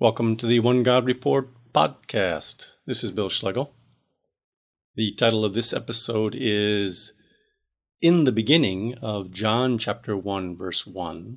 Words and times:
Welcome 0.00 0.36
to 0.36 0.46
the 0.46 0.60
One 0.60 0.82
God 0.82 1.04
Report 1.04 1.50
podcast. 1.74 2.68
This 2.86 3.04
is 3.04 3.10
Bill 3.10 3.28
Schlegel. 3.28 3.74
The 4.94 5.12
title 5.12 5.44
of 5.44 5.52
this 5.52 5.74
episode 5.74 6.34
is 6.34 7.12
In 8.00 8.24
the 8.24 8.32
Beginning 8.32 8.94
of 9.02 9.30
John 9.30 9.76
chapter 9.76 10.16
1 10.16 10.56
verse 10.56 10.86
1 10.86 11.36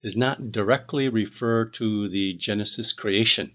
does 0.00 0.16
not 0.16 0.50
directly 0.50 1.10
refer 1.10 1.66
to 1.66 2.08
the 2.08 2.32
Genesis 2.32 2.94
creation. 2.94 3.52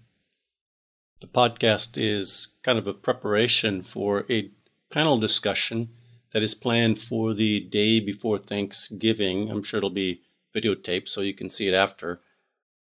The 1.19 1.25
podcast 1.25 1.97
is 1.97 2.49
kind 2.61 2.77
of 2.77 2.85
a 2.85 2.93
preparation 2.93 3.81
for 3.81 4.23
a 4.29 4.51
panel 4.91 5.17
discussion 5.17 5.89
that 6.31 6.43
is 6.43 6.53
planned 6.53 7.01
for 7.01 7.33
the 7.33 7.59
day 7.59 7.99
before 7.99 8.37
Thanksgiving. 8.37 9.49
I'm 9.49 9.63
sure 9.63 9.79
it'll 9.79 9.89
be 9.89 10.21
videotaped 10.55 11.09
so 11.09 11.21
you 11.21 11.33
can 11.33 11.49
see 11.49 11.67
it 11.67 11.73
after, 11.73 12.21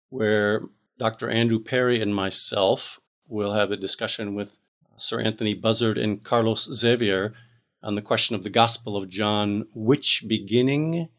where 0.09 0.63
Dr. 1.01 1.31
Andrew 1.31 1.57
Perry 1.57 1.99
and 1.99 2.13
myself 2.13 2.99
will 3.27 3.53
have 3.53 3.71
a 3.71 3.75
discussion 3.75 4.35
with 4.35 4.59
Sir 4.97 5.19
Anthony 5.19 5.55
Buzzard 5.55 5.97
and 5.97 6.23
Carlos 6.23 6.71
Xavier 6.71 7.33
on 7.81 7.95
the 7.95 8.03
question 8.03 8.35
of 8.35 8.43
the 8.43 8.51
Gospel 8.51 8.95
of 8.95 9.09
John 9.09 9.65
which 9.73 10.25
beginning 10.27 11.09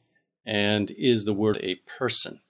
and 0.46 0.92
is 0.92 1.24
the 1.24 1.34
word 1.34 1.58
a 1.60 1.80
person? 1.98 2.42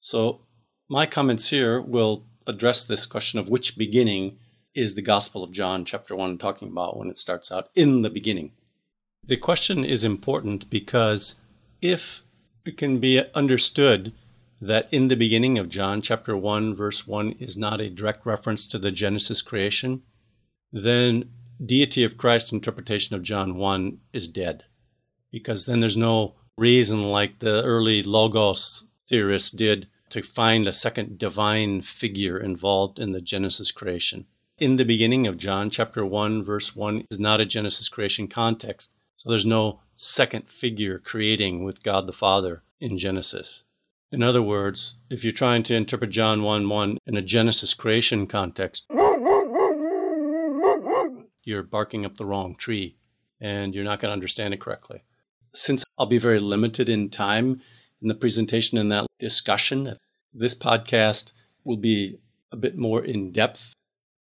So, 0.00 0.40
my 0.88 1.06
comments 1.06 1.50
here 1.50 1.80
will 1.80 2.24
address 2.44 2.82
this 2.82 3.06
question 3.06 3.38
of 3.38 3.48
which 3.48 3.78
beginning 3.78 4.40
is 4.74 4.96
the 4.96 5.02
Gospel 5.02 5.44
of 5.44 5.52
John, 5.52 5.84
chapter 5.84 6.16
1, 6.16 6.38
talking 6.38 6.66
about 6.66 6.98
when 6.98 7.08
it 7.08 7.18
starts 7.18 7.52
out 7.52 7.68
in 7.76 8.02
the 8.02 8.10
beginning. 8.10 8.50
The 9.24 9.36
question 9.36 9.84
is 9.84 10.02
important 10.02 10.68
because 10.70 11.36
if 11.80 12.22
it 12.64 12.76
can 12.76 12.98
be 12.98 13.22
understood 13.32 14.12
that 14.60 14.88
in 14.90 15.08
the 15.08 15.16
beginning 15.16 15.58
of 15.58 15.68
John 15.68 16.00
chapter 16.00 16.36
1 16.36 16.74
verse 16.74 17.06
1 17.06 17.32
is 17.32 17.56
not 17.56 17.80
a 17.80 17.90
direct 17.90 18.24
reference 18.24 18.66
to 18.68 18.78
the 18.78 18.90
Genesis 18.90 19.42
creation, 19.42 20.02
then 20.72 21.30
deity 21.64 22.04
of 22.04 22.16
Christ 22.16 22.52
interpretation 22.52 23.14
of 23.16 23.22
John 23.22 23.56
1 23.56 23.98
is 24.12 24.28
dead. 24.28 24.64
Because 25.30 25.66
then 25.66 25.80
there's 25.80 25.96
no 25.96 26.34
reason 26.56 27.10
like 27.10 27.40
the 27.40 27.62
early 27.64 28.02
logos 28.02 28.84
theorists 29.06 29.50
did 29.50 29.88
to 30.10 30.22
find 30.22 30.66
a 30.66 30.72
second 30.72 31.18
divine 31.18 31.82
figure 31.82 32.38
involved 32.38 32.98
in 32.98 33.12
the 33.12 33.20
Genesis 33.20 33.70
creation. 33.70 34.26
In 34.58 34.76
the 34.76 34.84
beginning 34.84 35.26
of 35.26 35.36
John 35.36 35.68
chapter 35.68 36.04
1 36.06 36.42
verse 36.44 36.74
1 36.74 37.06
is 37.10 37.20
not 37.20 37.40
a 37.40 37.46
Genesis 37.46 37.88
creation 37.88 38.28
context. 38.28 38.94
So 39.16 39.28
there's 39.28 39.46
no 39.46 39.80
second 39.96 40.48
figure 40.48 40.98
creating 40.98 41.64
with 41.64 41.82
God 41.82 42.06
the 42.06 42.12
Father 42.12 42.62
in 42.80 42.98
Genesis. 42.98 43.64
In 44.12 44.22
other 44.22 44.42
words, 44.42 44.96
if 45.10 45.24
you're 45.24 45.32
trying 45.32 45.64
to 45.64 45.74
interpret 45.74 46.10
John 46.10 46.42
1 46.42 46.68
1 46.68 46.98
in 47.06 47.16
a 47.16 47.22
Genesis 47.22 47.74
creation 47.74 48.28
context, 48.28 48.86
you're 51.42 51.64
barking 51.64 52.04
up 52.04 52.16
the 52.16 52.24
wrong 52.24 52.54
tree 52.54 52.96
and 53.40 53.74
you're 53.74 53.84
not 53.84 54.00
going 54.00 54.10
to 54.10 54.14
understand 54.14 54.54
it 54.54 54.60
correctly. 54.60 55.02
Since 55.52 55.84
I'll 55.98 56.06
be 56.06 56.18
very 56.18 56.38
limited 56.38 56.88
in 56.88 57.10
time 57.10 57.60
in 58.00 58.08
the 58.08 58.14
presentation 58.14 58.78
and 58.78 58.92
that 58.92 59.06
discussion, 59.18 59.96
this 60.32 60.54
podcast 60.54 61.32
will 61.64 61.76
be 61.76 62.20
a 62.52 62.56
bit 62.56 62.76
more 62.76 63.04
in 63.04 63.32
depth. 63.32 63.72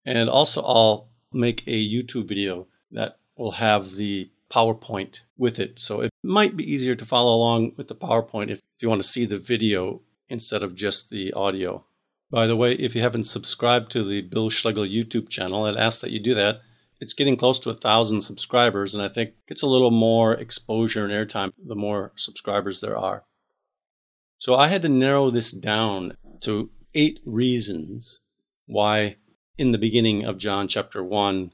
And 0.04 0.28
also, 0.28 0.62
I'll 0.62 1.08
make 1.32 1.62
a 1.66 1.88
YouTube 1.88 2.28
video 2.28 2.66
that 2.90 3.18
will 3.36 3.52
have 3.52 3.96
the 3.96 4.30
PowerPoint 4.52 5.20
with 5.36 5.58
it. 5.58 5.80
So 5.80 6.00
it 6.00 6.10
might 6.22 6.56
be 6.56 6.70
easier 6.70 6.94
to 6.94 7.06
follow 7.06 7.34
along 7.34 7.72
with 7.76 7.88
the 7.88 7.94
PowerPoint 7.94 8.50
if 8.50 8.60
you 8.80 8.88
want 8.88 9.02
to 9.02 9.08
see 9.08 9.24
the 9.24 9.38
video 9.38 10.02
instead 10.28 10.62
of 10.62 10.74
just 10.74 11.10
the 11.10 11.32
audio. 11.32 11.84
By 12.30 12.46
the 12.46 12.56
way, 12.56 12.72
if 12.72 12.94
you 12.94 13.02
haven't 13.02 13.26
subscribed 13.26 13.90
to 13.92 14.04
the 14.04 14.22
Bill 14.22 14.50
Schlegel 14.50 14.84
YouTube 14.84 15.28
channel, 15.28 15.64
I'd 15.64 15.76
ask 15.76 16.00
that 16.00 16.10
you 16.10 16.20
do 16.20 16.34
that. 16.34 16.60
It's 17.00 17.12
getting 17.12 17.36
close 17.36 17.58
to 17.60 17.70
a 17.70 17.74
thousand 17.74 18.22
subscribers, 18.22 18.94
and 18.94 19.02
I 19.02 19.08
think 19.08 19.32
it's 19.48 19.62
a 19.62 19.66
little 19.66 19.90
more 19.90 20.34
exposure 20.34 21.04
and 21.04 21.12
airtime 21.12 21.52
the 21.58 21.74
more 21.74 22.12
subscribers 22.16 22.80
there 22.80 22.96
are. 22.96 23.24
So 24.38 24.54
I 24.54 24.68
had 24.68 24.82
to 24.82 24.88
narrow 24.88 25.30
this 25.30 25.50
down 25.50 26.16
to 26.42 26.70
eight 26.94 27.20
reasons 27.24 28.20
why, 28.66 29.16
in 29.58 29.72
the 29.72 29.78
beginning 29.78 30.24
of 30.24 30.38
John 30.38 30.68
chapter 30.68 31.02
1, 31.02 31.52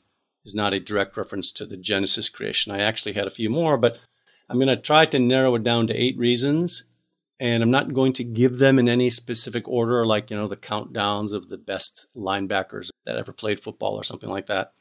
is 0.49 0.55
not 0.55 0.73
a 0.73 0.81
direct 0.81 1.17
reference 1.17 1.53
to 1.53 1.67
the 1.67 1.77
Genesis 1.77 2.31
creation. 2.31 2.73
I 2.73 2.81
actually 2.81 3.13
had 3.13 3.27
a 3.27 3.31
few 3.31 3.51
more, 3.51 3.77
but 3.77 3.99
I'm 4.49 4.57
going 4.57 4.69
to 4.69 4.77
try 4.77 5.05
to 5.07 5.19
narrow 5.19 5.55
it 5.57 5.63
down 5.63 5.87
to 5.89 5.95
eight 5.95 6.17
reasons. 6.17 6.85
And 7.39 7.63
I'm 7.63 7.71
not 7.71 7.95
going 7.95 8.15
to 8.15 8.25
give 8.25 8.59
them 8.59 8.79
in 8.79 8.89
any 8.89 9.11
specific 9.11 9.69
order, 9.69 10.05
like, 10.05 10.31
you 10.31 10.37
know, 10.37 10.49
the 10.49 10.57
countdowns 10.57 11.33
of 11.33 11.49
the 11.49 11.59
best 11.59 12.07
linebackers 12.17 12.91
that 13.07 13.17
ever 13.17 13.33
played 13.33 13.61
football 13.61 13.95
or 13.95 14.03
something 14.03 14.31
like 14.31 14.47
that. 14.47 14.73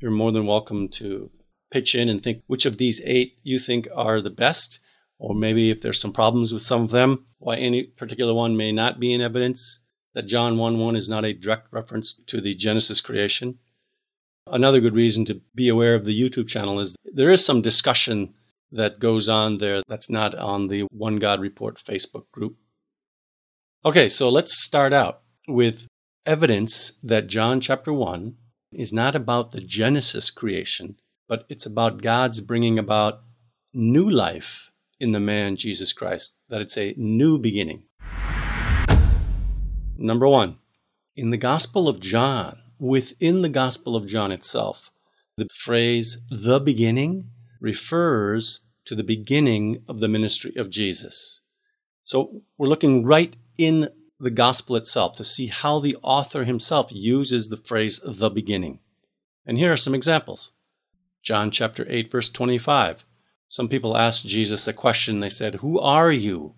You're 0.00 0.10
more 0.10 0.32
than 0.32 0.46
welcome 0.46 0.88
to 0.90 1.30
pitch 1.70 1.94
in 1.94 2.08
and 2.08 2.22
think 2.22 2.42
which 2.46 2.66
of 2.66 2.76
these 2.76 3.00
eight 3.04 3.38
you 3.42 3.58
think 3.58 3.88
are 3.94 4.20
the 4.20 4.30
best, 4.30 4.80
or 5.18 5.34
maybe 5.34 5.70
if 5.70 5.80
there's 5.80 6.00
some 6.00 6.12
problems 6.12 6.52
with 6.52 6.62
some 6.62 6.82
of 6.82 6.90
them, 6.90 7.24
why 7.38 7.56
any 7.56 7.84
particular 7.84 8.34
one 8.34 8.56
may 8.56 8.72
not 8.72 9.00
be 9.00 9.14
in 9.14 9.22
evidence, 9.22 9.80
that 10.14 10.26
John 10.26 10.58
1 10.58 10.78
1 10.78 10.96
is 10.96 11.08
not 11.08 11.24
a 11.24 11.32
direct 11.32 11.68
reference 11.70 12.12
to 12.12 12.40
the 12.40 12.54
Genesis 12.54 13.00
creation. 13.00 13.58
Another 14.52 14.80
good 14.80 14.94
reason 14.94 15.24
to 15.24 15.40
be 15.54 15.70
aware 15.70 15.94
of 15.94 16.04
the 16.04 16.20
YouTube 16.20 16.46
channel 16.46 16.78
is 16.78 16.94
there 17.04 17.30
is 17.30 17.42
some 17.42 17.62
discussion 17.62 18.34
that 18.70 19.00
goes 19.00 19.26
on 19.26 19.56
there 19.56 19.80
that's 19.88 20.10
not 20.10 20.34
on 20.34 20.68
the 20.68 20.82
One 20.92 21.16
God 21.16 21.40
Report 21.40 21.82
Facebook 21.82 22.30
group. 22.32 22.58
Okay, 23.82 24.10
so 24.10 24.28
let's 24.28 24.62
start 24.62 24.92
out 24.92 25.22
with 25.48 25.86
evidence 26.26 26.92
that 27.02 27.28
John 27.28 27.62
chapter 27.62 27.94
1 27.94 28.36
is 28.72 28.92
not 28.92 29.14
about 29.14 29.52
the 29.52 29.62
Genesis 29.62 30.30
creation, 30.30 30.98
but 31.26 31.46
it's 31.48 31.64
about 31.64 32.02
God's 32.02 32.42
bringing 32.42 32.78
about 32.78 33.22
new 33.72 34.08
life 34.08 34.70
in 35.00 35.12
the 35.12 35.20
man 35.20 35.56
Jesus 35.56 35.94
Christ, 35.94 36.36
that 36.50 36.60
it's 36.60 36.76
a 36.76 36.92
new 36.98 37.38
beginning. 37.38 37.84
Number 39.96 40.28
one, 40.28 40.58
in 41.16 41.30
the 41.30 41.38
Gospel 41.38 41.88
of 41.88 42.00
John, 42.00 42.58
within 42.82 43.42
the 43.42 43.48
Gospel 43.48 43.94
of 43.94 44.08
John 44.08 44.32
itself, 44.32 44.90
the 45.36 45.46
phrase 45.54 46.18
the 46.30 46.58
beginning 46.58 47.30
refers 47.60 48.58
to 48.84 48.96
the 48.96 49.04
beginning 49.04 49.84
of 49.88 50.00
the 50.00 50.08
ministry 50.08 50.52
of 50.56 50.68
Jesus. 50.68 51.40
So 52.02 52.42
we're 52.58 52.66
looking 52.66 53.06
right 53.06 53.36
in 53.56 53.88
the 54.18 54.32
gospel 54.32 54.74
itself 54.74 55.16
to 55.16 55.24
see 55.24 55.46
how 55.46 55.78
the 55.78 55.96
author 56.02 56.42
himself 56.42 56.88
uses 56.90 57.48
the 57.48 57.56
phrase 57.56 58.00
the 58.04 58.30
beginning. 58.30 58.80
And 59.46 59.58
here 59.58 59.72
are 59.72 59.76
some 59.76 59.94
examples. 59.94 60.50
John 61.22 61.52
chapter 61.52 61.86
8 61.88 62.10
verse 62.10 62.30
25. 62.30 63.04
Some 63.48 63.68
people 63.68 63.96
asked 63.96 64.26
Jesus 64.26 64.66
a 64.66 64.72
question. 64.72 65.20
They 65.20 65.28
said, 65.28 65.56
"Who 65.56 65.78
are 65.78 66.10
you?" 66.10 66.56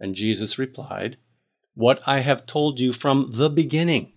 And 0.00 0.16
Jesus 0.16 0.58
replied, 0.58 1.16
"What 1.74 2.02
I 2.06 2.20
have 2.20 2.46
told 2.46 2.80
you 2.80 2.92
from 2.92 3.30
the 3.32 3.50
beginning." 3.50 4.12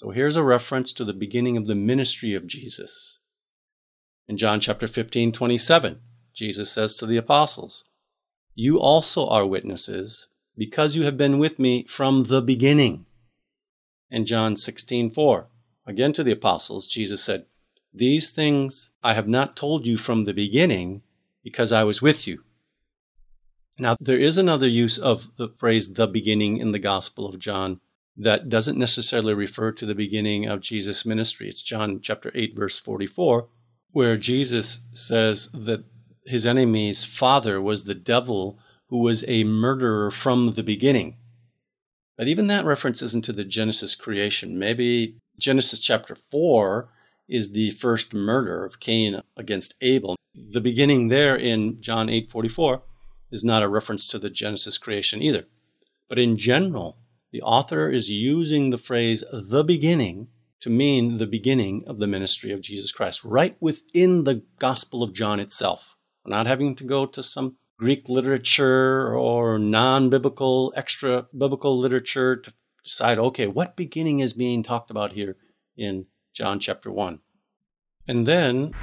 So 0.00 0.12
here's 0.12 0.36
a 0.36 0.42
reference 0.42 0.94
to 0.94 1.04
the 1.04 1.12
beginning 1.12 1.58
of 1.58 1.66
the 1.66 1.74
ministry 1.74 2.32
of 2.32 2.46
Jesus. 2.46 3.18
In 4.28 4.38
John 4.38 4.58
chapter 4.58 4.88
15, 4.88 5.30
27, 5.30 6.00
Jesus 6.32 6.72
says 6.72 6.94
to 6.94 7.04
the 7.04 7.18
apostles, 7.18 7.84
You 8.54 8.80
also 8.80 9.28
are 9.28 9.44
witnesses, 9.44 10.28
because 10.56 10.96
you 10.96 11.04
have 11.04 11.18
been 11.18 11.38
with 11.38 11.58
me 11.58 11.84
from 11.84 12.24
the 12.24 12.40
beginning. 12.40 13.04
In 14.10 14.24
John 14.24 14.56
16, 14.56 15.10
4, 15.10 15.48
again 15.86 16.14
to 16.14 16.24
the 16.24 16.32
apostles, 16.32 16.86
Jesus 16.86 17.22
said, 17.22 17.44
These 17.92 18.30
things 18.30 18.92
I 19.02 19.12
have 19.12 19.28
not 19.28 19.54
told 19.54 19.86
you 19.86 19.98
from 19.98 20.24
the 20.24 20.32
beginning, 20.32 21.02
because 21.44 21.72
I 21.72 21.84
was 21.84 22.00
with 22.00 22.26
you. 22.26 22.42
Now, 23.78 23.96
there 24.00 24.18
is 24.18 24.38
another 24.38 24.66
use 24.66 24.96
of 24.96 25.36
the 25.36 25.50
phrase 25.58 25.92
the 25.92 26.06
beginning 26.06 26.56
in 26.56 26.72
the 26.72 26.78
Gospel 26.78 27.26
of 27.26 27.38
John 27.38 27.82
that 28.16 28.48
doesn't 28.48 28.78
necessarily 28.78 29.34
refer 29.34 29.72
to 29.72 29.86
the 29.86 29.94
beginning 29.94 30.46
of 30.46 30.60
Jesus' 30.60 31.06
ministry. 31.06 31.48
It's 31.48 31.62
John 31.62 32.00
chapter 32.02 32.30
8 32.34 32.54
verse 32.56 32.78
44 32.78 33.48
where 33.92 34.16
Jesus 34.16 34.82
says 34.92 35.50
that 35.52 35.84
his 36.26 36.46
enemy's 36.46 37.04
father 37.04 37.60
was 37.60 37.84
the 37.84 37.94
devil 37.94 38.58
who 38.88 38.98
was 38.98 39.24
a 39.26 39.44
murderer 39.44 40.10
from 40.10 40.54
the 40.54 40.62
beginning. 40.62 41.16
But 42.16 42.28
even 42.28 42.48
that 42.48 42.64
reference 42.64 43.02
isn't 43.02 43.24
to 43.24 43.32
the 43.32 43.44
Genesis 43.44 43.94
creation. 43.94 44.58
Maybe 44.58 45.16
Genesis 45.38 45.80
chapter 45.80 46.16
4 46.30 46.88
is 47.28 47.52
the 47.52 47.70
first 47.72 48.12
murder 48.12 48.64
of 48.64 48.80
Cain 48.80 49.22
against 49.36 49.74
Abel. 49.80 50.16
The 50.34 50.60
beginning 50.60 51.08
there 51.08 51.34
in 51.34 51.80
John 51.80 52.08
8:44 52.08 52.82
is 53.30 53.44
not 53.44 53.62
a 53.62 53.68
reference 53.68 54.06
to 54.08 54.18
the 54.18 54.30
Genesis 54.30 54.78
creation 54.78 55.22
either. 55.22 55.46
But 56.08 56.18
in 56.18 56.36
general, 56.36 56.98
the 57.32 57.42
author 57.42 57.88
is 57.88 58.10
using 58.10 58.70
the 58.70 58.78
phrase 58.78 59.24
the 59.32 59.64
beginning 59.64 60.28
to 60.60 60.70
mean 60.70 61.16
the 61.16 61.26
beginning 61.26 61.84
of 61.86 61.98
the 61.98 62.06
ministry 62.06 62.52
of 62.52 62.60
Jesus 62.60 62.92
Christ, 62.92 63.24
right 63.24 63.56
within 63.60 64.24
the 64.24 64.42
Gospel 64.58 65.02
of 65.02 65.14
John 65.14 65.40
itself. 65.40 65.96
We're 66.24 66.36
not 66.36 66.46
having 66.46 66.76
to 66.76 66.84
go 66.84 67.06
to 67.06 67.22
some 67.22 67.56
Greek 67.78 68.08
literature 68.08 69.16
or 69.16 69.58
non 69.58 70.10
biblical, 70.10 70.72
extra 70.76 71.26
biblical 71.36 71.78
literature 71.78 72.36
to 72.36 72.52
decide, 72.84 73.18
okay, 73.18 73.46
what 73.46 73.76
beginning 73.76 74.20
is 74.20 74.32
being 74.32 74.62
talked 74.62 74.90
about 74.90 75.12
here 75.12 75.36
in 75.76 76.06
John 76.34 76.58
chapter 76.58 76.90
1? 76.90 77.20
And 78.06 78.26
then 78.26 78.74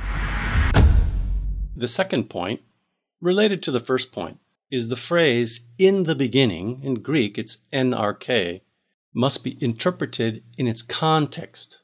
the 1.75 1.87
second 1.87 2.29
point, 2.29 2.61
related 3.21 3.61
to 3.63 3.71
the 3.71 3.79
first 3.79 4.11
point, 4.11 4.39
is 4.69 4.87
the 4.87 4.95
phrase 4.95 5.61
in 5.77 6.03
the 6.03 6.15
beginning, 6.15 6.81
in 6.83 6.95
Greek 6.95 7.37
it's 7.37 7.59
en 7.71 7.91
arche, 7.91 8.61
must 9.13 9.43
be 9.43 9.57
interpreted 9.63 10.43
in 10.57 10.67
its 10.67 10.81
context. 10.81 11.81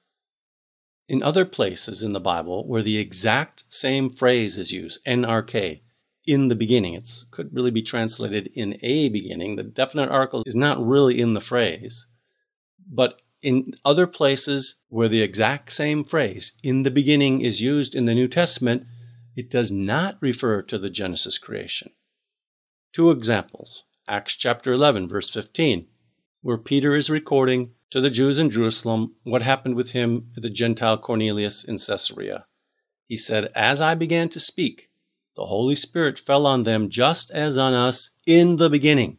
In 1.07 1.23
other 1.23 1.45
places 1.45 2.03
in 2.03 2.13
the 2.13 2.19
Bible 2.19 2.67
where 2.67 2.81
the 2.81 2.97
exact 2.97 3.65
same 3.69 4.09
phrase 4.09 4.57
is 4.57 4.71
used, 4.71 4.99
en 5.05 5.23
arche, 5.23 5.81
in 6.25 6.47
the 6.47 6.55
beginning, 6.55 6.93
it 6.93 7.09
could 7.31 7.53
really 7.53 7.71
be 7.71 7.81
translated 7.81 8.49
in 8.53 8.77
a 8.81 9.09
beginning. 9.09 9.55
The 9.55 9.63
definite 9.63 10.09
article 10.09 10.43
is 10.45 10.55
not 10.55 10.85
really 10.85 11.19
in 11.19 11.33
the 11.33 11.41
phrase. 11.41 12.07
But 12.89 13.21
in 13.41 13.73
other 13.83 14.07
places 14.07 14.77
where 14.87 15.09
the 15.09 15.21
exact 15.21 15.71
same 15.73 16.03
phrase, 16.03 16.53
in 16.63 16.83
the 16.83 16.91
beginning, 16.91 17.41
is 17.41 17.61
used 17.61 17.93
in 17.93 18.05
the 18.05 18.15
New 18.15 18.29
Testament, 18.29 18.85
it 19.35 19.49
does 19.49 19.71
not 19.71 20.17
refer 20.21 20.61
to 20.61 20.77
the 20.77 20.89
Genesis 20.89 21.37
creation. 21.37 21.91
Two 22.93 23.09
examples 23.09 23.85
Acts 24.07 24.35
chapter 24.35 24.71
11, 24.71 25.09
verse 25.09 25.27
15, 25.27 25.87
where 26.43 26.59
Peter 26.59 26.95
is 26.95 27.09
recording 27.09 27.71
to 27.89 27.99
the 27.99 28.11
Jews 28.11 28.37
in 28.37 28.51
Jerusalem 28.51 29.15
what 29.23 29.41
happened 29.41 29.73
with 29.73 29.93
him 29.93 30.29
at 30.37 30.43
the 30.43 30.49
Gentile 30.51 30.99
Cornelius 30.99 31.63
in 31.63 31.79
Caesarea. 31.79 32.45
He 33.07 33.17
said, 33.17 33.51
As 33.55 33.81
I 33.81 33.95
began 33.95 34.29
to 34.29 34.39
speak, 34.39 34.91
the 35.35 35.47
Holy 35.47 35.75
Spirit 35.75 36.19
fell 36.19 36.45
on 36.45 36.63
them 36.63 36.87
just 36.87 37.31
as 37.31 37.57
on 37.57 37.73
us 37.73 38.11
in 38.27 38.57
the 38.57 38.69
beginning. 38.69 39.17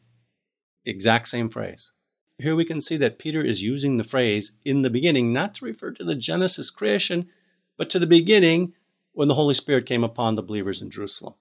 Exact 0.87 1.27
same 1.27 1.51
phrase. 1.51 1.91
Here 2.39 2.55
we 2.55 2.65
can 2.65 2.81
see 2.81 2.97
that 2.99 3.19
Peter 3.19 3.43
is 3.43 3.65
using 3.65 3.97
the 3.97 4.05
phrase 4.05 4.53
in 4.65 4.83
the 4.83 4.91
beginning 4.91 5.33
not 5.33 5.53
to 5.55 5.65
refer 5.65 5.91
to 5.91 6.05
the 6.05 6.15
Genesis 6.15 6.71
creation, 6.71 7.29
but 7.77 7.91
to 7.91 7.99
the 7.99 8.07
beginning 8.07 8.75
when 9.15 9.27
the 9.27 9.35
Holy 9.35 9.55
Spirit 9.55 9.85
came 9.85 10.05
upon 10.05 10.37
the 10.37 10.43
believers 10.43 10.81
in 10.81 10.91
Jerusalem. 10.91 11.35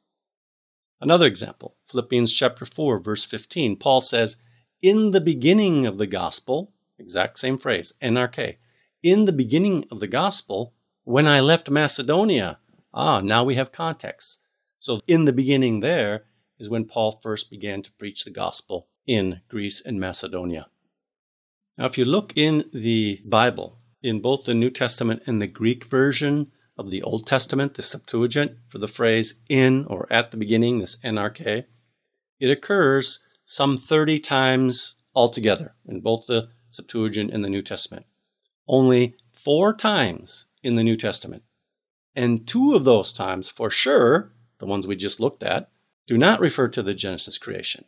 Another 1.02 1.26
example, 1.26 1.76
Philippians 1.90 2.34
chapter 2.34 2.66
4, 2.66 3.00
verse 3.00 3.24
15, 3.24 3.76
Paul 3.78 4.02
says, 4.02 4.38
In 4.82 5.12
the 5.12 5.22
beginning 5.22 5.86
of 5.86 5.98
the 5.98 6.08
gospel, 6.08 6.74
exact 6.98 7.40
same 7.40 7.58
phrase, 7.58 7.94
en 8.02 8.16
arche, 8.16 8.58
in 9.02 9.26
the 9.26 9.34
beginning 9.34 9.86
of 9.92 10.00
the 10.00 10.08
gospel, 10.08 10.74
when 11.04 11.28
I 11.28 11.42
left 11.42 11.70
Macedonia. 11.70 12.60
Ah, 12.94 13.20
now 13.20 13.44
we 13.44 13.56
have 13.56 13.72
context. 13.72 14.40
So, 14.80 15.00
in 15.08 15.26
the 15.26 15.34
beginning, 15.34 15.80
there 15.80 16.26
is 16.60 16.70
when 16.70 16.86
Paul 16.86 17.20
first 17.22 17.50
began 17.50 17.82
to 17.82 17.92
preach 17.94 18.24
the 18.24 18.32
gospel 18.32 18.88
in 19.06 19.42
Greece 19.50 19.82
and 19.82 20.00
Macedonia. 20.00 20.68
Now, 21.78 21.86
if 21.86 21.98
you 21.98 22.06
look 22.06 22.34
in 22.36 22.70
the 22.74 23.22
Bible, 23.26 23.80
in 24.02 24.20
both 24.20 24.44
the 24.44 24.54
New 24.54 24.70
Testament 24.70 25.24
and 25.26 25.42
the 25.42 25.48
Greek 25.48 25.86
version 25.86 26.52
of 26.78 26.90
the 26.90 27.02
Old 27.04 27.28
Testament, 27.28 27.76
the 27.76 27.84
Septuagint, 27.84 28.58
for 28.68 28.78
the 28.78 28.88
phrase 28.88 29.36
in 29.50 29.86
or 29.86 30.08
at 30.12 30.32
the 30.32 30.38
beginning, 30.38 30.80
this 30.80 30.98
en 31.04 31.16
arche, 31.16 31.66
it 32.40 32.50
occurs 32.50 33.20
some 33.46 33.78
30 33.78 34.20
times 34.20 34.96
altogether 35.16 35.76
in 35.86 36.02
both 36.02 36.26
the 36.26 36.50
Septuagint 36.70 37.32
and 37.32 37.44
the 37.44 37.50
New 37.50 37.62
Testament. 37.62 38.06
Only 38.68 39.16
four 39.32 39.76
times 39.76 40.48
in 40.64 40.76
the 40.76 40.84
New 40.84 40.98
Testament. 40.98 41.44
And 42.16 42.48
two 42.48 42.74
of 42.76 42.86
those 42.86 43.14
times, 43.14 43.50
for 43.50 43.70
sure, 43.70 44.32
the 44.60 44.66
ones 44.66 44.88
we 44.88 44.96
just 44.96 45.20
looked 45.20 45.44
at, 45.44 45.70
do 46.08 46.18
not 46.18 46.40
refer 46.40 46.68
to 46.70 46.84
the 46.84 46.94
Genesis 46.94 47.38
creation. 47.38 47.86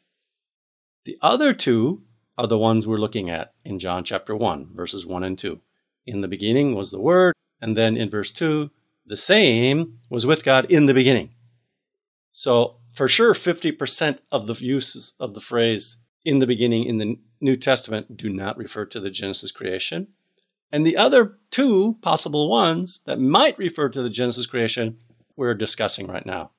The 1.05 1.17
other 1.21 1.53
two 1.53 2.03
are 2.37 2.47
the 2.47 2.57
ones 2.57 2.85
we're 2.85 2.97
looking 2.97 3.29
at 3.29 3.53
in 3.63 3.79
John 3.79 4.03
chapter 4.03 4.35
1, 4.35 4.71
verses 4.73 5.05
1 5.05 5.23
and 5.23 5.37
2. 5.37 5.61
In 6.05 6.21
the 6.21 6.27
beginning 6.27 6.75
was 6.75 6.91
the 6.91 6.99
Word, 6.99 7.33
and 7.61 7.77
then 7.77 7.97
in 7.97 8.09
verse 8.09 8.31
2, 8.31 8.69
the 9.05 9.17
same 9.17 9.99
was 10.09 10.25
with 10.25 10.43
God 10.43 10.65
in 10.65 10.85
the 10.85 10.93
beginning. 10.93 11.31
So, 12.31 12.77
for 12.93 13.07
sure, 13.07 13.33
50% 13.33 14.19
of 14.31 14.47
the 14.47 14.53
uses 14.53 15.13
of 15.19 15.33
the 15.33 15.41
phrase 15.41 15.97
in 16.23 16.39
the 16.39 16.47
beginning 16.47 16.85
in 16.85 16.97
the 16.97 17.19
New 17.39 17.55
Testament 17.55 18.17
do 18.17 18.29
not 18.29 18.57
refer 18.57 18.85
to 18.85 18.99
the 18.99 19.09
Genesis 19.09 19.51
creation. 19.51 20.07
And 20.71 20.85
the 20.85 20.97
other 20.97 21.37
two 21.51 21.97
possible 22.01 22.49
ones 22.49 23.01
that 23.05 23.19
might 23.19 23.57
refer 23.57 23.89
to 23.89 24.01
the 24.01 24.09
Genesis 24.09 24.47
creation 24.47 24.97
we're 25.35 25.53
discussing 25.53 26.07
right 26.07 26.25
now. 26.25 26.51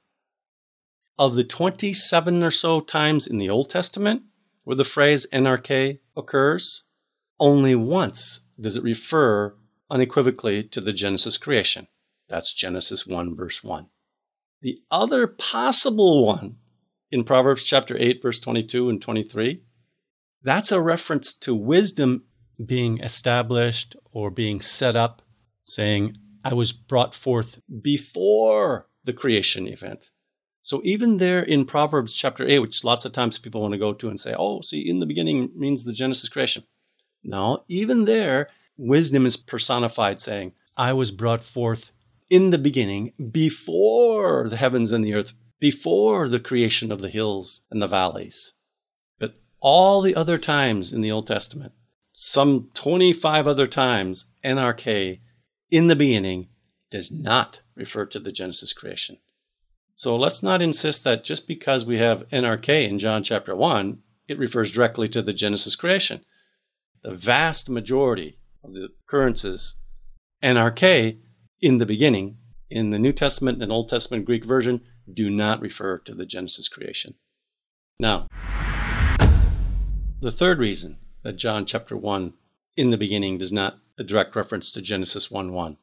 Of 1.18 1.34
the 1.34 1.44
27 1.44 2.42
or 2.42 2.50
so 2.50 2.80
times 2.80 3.26
in 3.26 3.38
the 3.38 3.50
Old 3.50 3.70
Testament 3.70 4.22
where 4.64 4.76
the 4.76 4.84
phrase 4.84 5.26
en 5.32 5.44
arche 5.44 6.00
occurs, 6.16 6.82
only 7.38 7.74
once 7.74 8.40
does 8.60 8.76
it 8.76 8.82
refer 8.82 9.54
unequivocally 9.90 10.62
to 10.64 10.80
the 10.80 10.92
Genesis 10.92 11.38
creation. 11.38 11.88
That's 12.28 12.52
Genesis 12.52 13.06
1, 13.06 13.36
verse 13.36 13.62
1. 13.62 13.88
The 14.62 14.80
other 14.90 15.26
possible 15.26 16.26
one 16.26 16.56
in 17.10 17.24
Proverbs 17.24 17.62
chapter 17.62 17.96
8, 17.98 18.20
verse 18.22 18.40
22 18.40 18.88
and 18.88 19.00
23, 19.00 19.62
that's 20.42 20.72
a 20.72 20.80
reference 20.80 21.32
to 21.34 21.54
wisdom 21.54 22.24
being 22.64 23.00
established 23.00 23.96
or 24.12 24.30
being 24.30 24.60
set 24.60 24.96
up, 24.96 25.22
saying, 25.64 26.16
I 26.44 26.54
was 26.54 26.72
brought 26.72 27.14
forth 27.14 27.60
before 27.82 28.88
the 29.04 29.12
creation 29.12 29.68
event. 29.68 30.10
So 30.62 30.80
even 30.84 31.18
there 31.18 31.40
in 31.40 31.64
Proverbs 31.64 32.14
chapter 32.14 32.46
8, 32.46 32.58
which 32.58 32.82
lots 32.82 33.04
of 33.04 33.12
times 33.12 33.38
people 33.38 33.60
want 33.60 33.72
to 33.72 33.78
go 33.78 33.92
to 33.92 34.08
and 34.08 34.18
say, 34.18 34.34
oh, 34.36 34.62
see, 34.62 34.80
in 34.80 34.98
the 34.98 35.06
beginning 35.06 35.50
means 35.54 35.84
the 35.84 35.92
Genesis 35.92 36.28
creation. 36.28 36.64
No, 37.22 37.64
even 37.68 38.04
there, 38.04 38.48
wisdom 38.76 39.26
is 39.26 39.36
personified, 39.36 40.20
saying, 40.20 40.52
I 40.76 40.92
was 40.92 41.10
brought 41.10 41.44
forth 41.44 41.92
in 42.28 42.50
the 42.50 42.58
beginning, 42.58 43.12
before 43.30 44.48
the 44.48 44.56
heavens 44.56 44.90
and 44.90 45.04
the 45.04 45.14
earth, 45.14 45.32
before 45.60 46.28
the 46.28 46.40
creation 46.40 46.90
of 46.90 47.00
the 47.00 47.08
hills 47.08 47.62
and 47.70 47.80
the 47.80 47.86
valleys. 47.86 48.52
But 49.18 49.34
all 49.60 50.02
the 50.02 50.16
other 50.16 50.38
times 50.38 50.92
in 50.92 51.00
the 51.00 51.10
Old 51.10 51.26
Testament, 51.26 51.72
some 52.12 52.70
25 52.74 53.46
other 53.46 53.66
times, 53.66 54.26
en 54.42 54.56
arche, 54.56 55.20
in 55.70 55.86
the 55.86 55.96
beginning, 55.96 56.48
does 56.90 57.12
not 57.12 57.60
refer 57.74 58.06
to 58.06 58.18
the 58.18 58.32
Genesis 58.32 58.72
creation. 58.72 59.18
So 59.94 60.16
let's 60.16 60.42
not 60.42 60.62
insist 60.62 61.04
that 61.04 61.24
just 61.24 61.46
because 61.46 61.84
we 61.84 61.98
have 61.98 62.26
en 62.32 62.44
arche 62.44 62.88
in 62.88 62.98
John 62.98 63.22
chapter 63.22 63.54
1, 63.54 63.98
it 64.28 64.38
refers 64.38 64.72
directly 64.72 65.08
to 65.08 65.22
the 65.22 65.32
Genesis 65.32 65.76
creation. 65.76 66.24
The 67.02 67.14
vast 67.14 67.70
majority 67.70 68.38
of 68.66 68.74
the 68.74 68.88
occurrences, 69.06 69.76
And 70.42 70.58
en 70.58 70.64
arche, 70.64 71.18
in 71.60 71.78
the 71.78 71.86
beginning, 71.86 72.38
in 72.68 72.90
the 72.90 72.98
New 72.98 73.12
Testament 73.12 73.62
and 73.62 73.72
Old 73.72 73.88
Testament 73.88 74.24
Greek 74.24 74.44
version, 74.44 74.82
do 75.12 75.30
not 75.30 75.60
refer 75.60 75.98
to 75.98 76.14
the 76.14 76.26
Genesis 76.26 76.68
creation. 76.68 77.14
Now, 77.98 78.26
the 80.20 80.30
third 80.30 80.58
reason 80.58 80.98
that 81.22 81.36
John 81.36 81.64
chapter 81.64 81.96
1 81.96 82.34
in 82.76 82.90
the 82.90 82.98
beginning 82.98 83.38
does 83.38 83.52
not 83.52 83.78
a 83.98 84.04
direct 84.04 84.36
reference 84.36 84.70
to 84.72 84.82
Genesis 84.82 85.30
1 85.30 85.52
1 85.52 85.78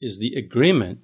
is 0.00 0.18
the 0.18 0.34
agreement 0.34 0.98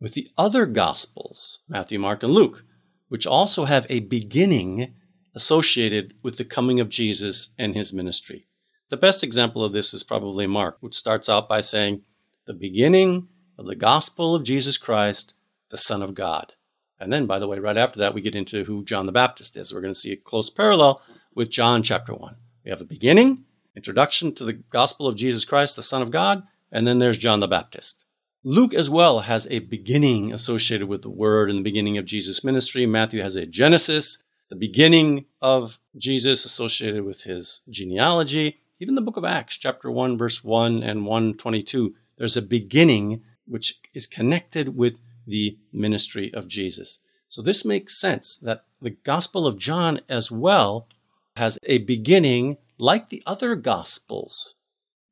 with 0.00 0.14
the 0.14 0.28
other 0.36 0.66
Gospels, 0.66 1.60
Matthew, 1.68 1.98
Mark, 1.98 2.22
and 2.22 2.32
Luke, 2.32 2.64
which 3.08 3.26
also 3.26 3.64
have 3.66 3.86
a 3.88 4.00
beginning 4.00 4.94
associated 5.34 6.14
with 6.22 6.36
the 6.36 6.44
coming 6.44 6.80
of 6.80 6.88
Jesus 6.88 7.50
and 7.56 7.76
his 7.76 7.92
ministry. 7.92 8.48
The 8.90 8.96
best 8.96 9.22
example 9.22 9.64
of 9.64 9.72
this 9.72 9.94
is 9.94 10.02
probably 10.02 10.48
Mark, 10.48 10.78
which 10.80 10.96
starts 10.96 11.28
out 11.28 11.48
by 11.48 11.60
saying, 11.60 12.02
The 12.46 12.52
beginning 12.52 13.28
of 13.56 13.66
the 13.66 13.76
gospel 13.76 14.34
of 14.34 14.42
Jesus 14.42 14.76
Christ, 14.76 15.32
the 15.68 15.78
Son 15.78 16.02
of 16.02 16.12
God. 16.12 16.54
And 16.98 17.12
then, 17.12 17.26
by 17.26 17.38
the 17.38 17.46
way, 17.46 17.60
right 17.60 17.76
after 17.76 18.00
that, 18.00 18.14
we 18.14 18.20
get 18.20 18.34
into 18.34 18.64
who 18.64 18.84
John 18.84 19.06
the 19.06 19.12
Baptist 19.12 19.56
is. 19.56 19.72
We're 19.72 19.80
going 19.80 19.94
to 19.94 20.00
see 20.00 20.10
a 20.10 20.16
close 20.16 20.50
parallel 20.50 21.00
with 21.36 21.50
John 21.50 21.84
chapter 21.84 22.12
1. 22.12 22.34
We 22.64 22.70
have 22.72 22.80
a 22.80 22.84
beginning, 22.84 23.44
introduction 23.76 24.34
to 24.34 24.44
the 24.44 24.54
gospel 24.54 25.06
of 25.06 25.14
Jesus 25.14 25.44
Christ, 25.44 25.76
the 25.76 25.84
Son 25.84 26.02
of 26.02 26.10
God, 26.10 26.42
and 26.72 26.84
then 26.84 26.98
there's 26.98 27.16
John 27.16 27.38
the 27.38 27.46
Baptist. 27.46 28.04
Luke 28.42 28.74
as 28.74 28.90
well 28.90 29.20
has 29.20 29.46
a 29.50 29.60
beginning 29.60 30.32
associated 30.32 30.88
with 30.88 31.02
the 31.02 31.10
Word 31.10 31.48
and 31.48 31.60
the 31.60 31.62
beginning 31.62 31.96
of 31.96 32.06
Jesus' 32.06 32.42
ministry. 32.42 32.86
Matthew 32.86 33.22
has 33.22 33.36
a 33.36 33.46
Genesis, 33.46 34.24
the 34.48 34.56
beginning 34.56 35.26
of 35.40 35.78
Jesus 35.96 36.44
associated 36.44 37.04
with 37.04 37.22
his 37.22 37.60
genealogy. 37.68 38.56
Even 38.82 38.94
the 38.94 39.02
book 39.02 39.18
of 39.18 39.26
Acts, 39.26 39.58
chapter 39.58 39.90
1, 39.90 40.16
verse 40.16 40.42
1 40.42 40.82
and 40.82 41.04
122, 41.04 41.94
there's 42.16 42.38
a 42.38 42.42
beginning 42.42 43.22
which 43.46 43.78
is 43.92 44.06
connected 44.06 44.74
with 44.74 45.02
the 45.26 45.58
ministry 45.70 46.32
of 46.32 46.48
Jesus. 46.48 46.98
So 47.28 47.42
this 47.42 47.62
makes 47.62 48.00
sense 48.00 48.38
that 48.38 48.64
the 48.80 48.96
Gospel 49.04 49.46
of 49.46 49.58
John 49.58 50.00
as 50.08 50.30
well 50.30 50.88
has 51.36 51.58
a 51.66 51.78
beginning 51.78 52.56
like 52.78 53.10
the 53.10 53.22
other 53.26 53.54
Gospels. 53.54 54.54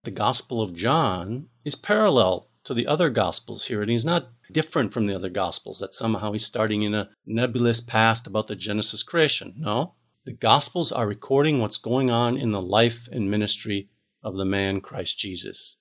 The 0.05 0.13
Gospel 0.13 0.63
of 0.63 0.75
John 0.75 1.49
is 1.63 1.75
parallel 1.75 2.49
to 2.65 2.73
the 2.73 2.87
other 2.87 3.11
Gospels 3.11 3.67
here, 3.67 3.83
and 3.83 3.91
he's 3.91 4.05
not 4.05 4.31
different 4.51 4.95
from 4.95 5.07
the 5.07 5.15
other 5.15 5.29
Gospels, 5.29 5.79
that 5.81 5.93
somehow 5.93 6.33
he's 6.33 6.47
starting 6.47 6.85
in 6.85 6.95
a 6.95 7.11
nebulous 7.27 7.83
past 7.83 8.27
about 8.27 8.47
the 8.47 8.57
Genesis 8.57 9.03
creation. 9.03 9.53
No. 9.59 9.93
The 10.29 10.35
Gospels 10.35 10.93
are 10.93 11.07
recording 11.07 11.59
what's 11.59 11.79
going 11.79 12.11
on 12.11 12.37
in 12.37 12.53
the 12.53 12.61
life 12.61 13.09
and 13.11 13.31
ministry 13.31 13.89
of 14.23 14.37
the 14.37 14.45
man 14.45 14.83
Christ 14.83 15.19
Jesus. 15.19 15.77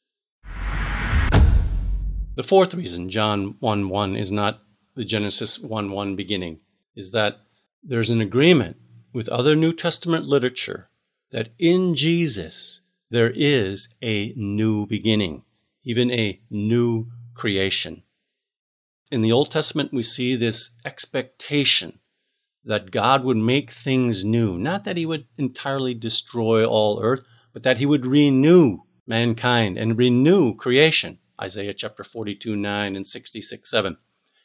The 2.36 2.46
fourth 2.46 2.74
reason 2.74 3.10
John 3.10 3.58
1 3.60 3.90
1 3.90 4.16
is 4.16 4.32
not 4.32 4.62
the 4.96 5.04
Genesis 5.04 5.60
1 5.60 5.92
1 5.92 6.16
beginning 6.16 6.62
is 6.96 7.12
that 7.12 7.42
there's 7.84 8.10
an 8.10 8.22
agreement 8.22 8.78
with 9.12 9.28
other 9.28 9.54
New 9.54 9.74
Testament 9.74 10.24
literature 10.24 10.88
that 11.32 11.50
in 11.60 11.94
Jesus 11.94 12.80
there 13.10 13.34
is 13.36 13.90
a 14.02 14.32
new 14.38 14.86
beginning, 14.86 15.44
even 15.84 16.10
a 16.10 16.40
new 16.50 17.08
creation. 17.34 18.04
In 19.12 19.22
the 19.22 19.32
Old 19.34 19.52
Testament, 19.52 19.92
we 19.92 20.04
see 20.04 20.38
this 20.38 20.70
expectation 20.86 22.00
that 22.66 22.92
God 22.92 23.24
would 23.24 23.38
make 23.38 23.72
things 23.72 24.24
new, 24.24 24.58
not 24.58 24.84
that 24.84 24.98
he 24.98 25.06
would 25.06 25.26
entirely 25.38 25.94
destroy 25.94 26.66
all 26.66 27.00
earth, 27.02 27.22
but 27.54 27.64
that 27.64 27.78
he 27.78 27.86
would 27.86 28.06
renew 28.06 28.80
mankind 29.08 29.78
and 29.78 29.98
renew 29.98 30.54
creation. 30.54 31.20
Isaiah 31.42 31.74
chapter 31.74 32.04
42, 32.04 32.56
9 32.56 32.96
and 32.96 33.08
66, 33.08 33.70
7. 33.70 33.98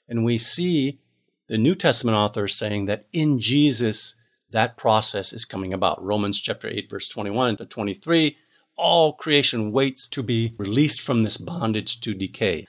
And 0.09 0.25
we 0.25 0.39
see 0.39 1.01
the 1.49 1.59
New 1.59 1.75
Testament 1.75 2.17
authors 2.17 2.55
saying 2.55 2.87
that 2.87 3.07
in 3.13 3.41
Jesus, 3.41 4.15
that 4.51 4.77
process 4.77 5.33
is 5.33 5.45
coming 5.45 5.73
about. 5.73 6.03
Romans 6.03 6.41
chapter 6.41 6.69
8, 6.69 6.89
verse 6.89 7.09
21 7.09 7.57
to 7.57 7.67
23. 7.67 8.37
All 8.77 9.15
creation 9.15 9.73
waits 9.73 10.07
to 10.09 10.23
be 10.23 10.55
released 10.59 11.01
from 11.01 11.23
this 11.23 11.37
bondage 11.37 12.01
to 12.01 12.15
decay. 12.15 12.67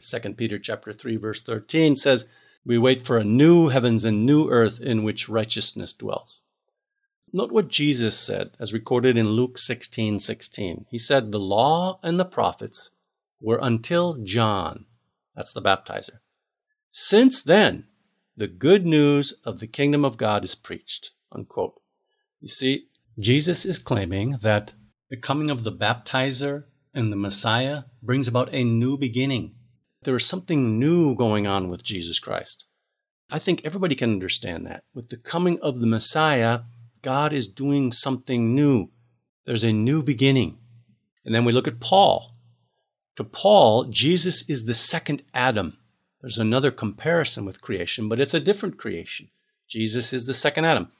2 0.00 0.34
Peter 0.34 0.58
chapter 0.58 0.92
3, 0.92 1.16
verse 1.16 1.42
13 1.42 1.96
says, 1.96 2.26
We 2.66 2.78
wait 2.78 3.06
for 3.06 3.16
a 3.16 3.24
new 3.24 3.68
heavens 3.68 4.04
and 4.04 4.26
new 4.26 4.50
earth 4.50 4.80
in 4.80 5.04
which 5.04 5.28
righteousness 5.28 5.92
dwells. 5.92 6.42
Note 7.32 7.52
what 7.52 7.68
Jesus 7.68 8.18
said, 8.18 8.56
as 8.58 8.72
recorded 8.72 9.16
in 9.16 9.30
Luke 9.30 9.56
16 9.56 10.18
16. 10.18 10.86
He 10.90 10.98
said, 10.98 11.30
The 11.30 11.38
law 11.38 12.00
and 12.02 12.18
the 12.18 12.24
prophets 12.24 12.90
were 13.40 13.60
until 13.62 14.14
John, 14.24 14.86
that's 15.36 15.52
the 15.52 15.62
baptizer. 15.62 16.18
Since 16.90 17.42
then, 17.42 17.84
the 18.36 18.48
good 18.48 18.84
news 18.84 19.34
of 19.44 19.60
the 19.60 19.66
kingdom 19.66 20.04
of 20.04 20.16
God 20.16 20.42
is 20.42 20.54
preached. 20.54 21.12
Unquote. 21.30 21.80
You 22.40 22.48
see, 22.48 22.88
Jesus 23.18 23.64
is 23.64 23.78
claiming 23.78 24.38
that 24.42 24.72
the 25.08 25.16
coming 25.16 25.50
of 25.50 25.62
the 25.62 25.72
baptizer 25.72 26.64
and 26.92 27.12
the 27.12 27.16
Messiah 27.16 27.84
brings 28.02 28.26
about 28.26 28.48
a 28.52 28.64
new 28.64 28.96
beginning. 28.96 29.55
There 30.06 30.14
is 30.14 30.24
something 30.24 30.78
new 30.78 31.16
going 31.16 31.48
on 31.48 31.68
with 31.68 31.82
Jesus 31.82 32.20
Christ. 32.20 32.64
I 33.28 33.40
think 33.40 33.62
everybody 33.64 33.96
can 33.96 34.12
understand 34.12 34.64
that. 34.64 34.84
With 34.94 35.08
the 35.08 35.16
coming 35.16 35.58
of 35.58 35.80
the 35.80 35.86
Messiah, 35.88 36.60
God 37.02 37.32
is 37.32 37.48
doing 37.48 37.90
something 37.90 38.54
new. 38.54 38.88
There's 39.46 39.64
a 39.64 39.72
new 39.72 40.04
beginning. 40.04 40.58
And 41.24 41.34
then 41.34 41.44
we 41.44 41.52
look 41.52 41.66
at 41.66 41.80
Paul. 41.80 42.36
To 43.16 43.24
Paul, 43.24 43.86
Jesus 43.86 44.48
is 44.48 44.66
the 44.66 44.74
second 44.74 45.24
Adam. 45.34 45.76
There's 46.20 46.38
another 46.38 46.70
comparison 46.70 47.44
with 47.44 47.60
creation, 47.60 48.08
but 48.08 48.20
it's 48.20 48.34
a 48.34 48.38
different 48.38 48.78
creation. 48.78 49.30
Jesus 49.66 50.12
is 50.12 50.26
the 50.26 50.34
second 50.34 50.66
Adam. 50.66 50.92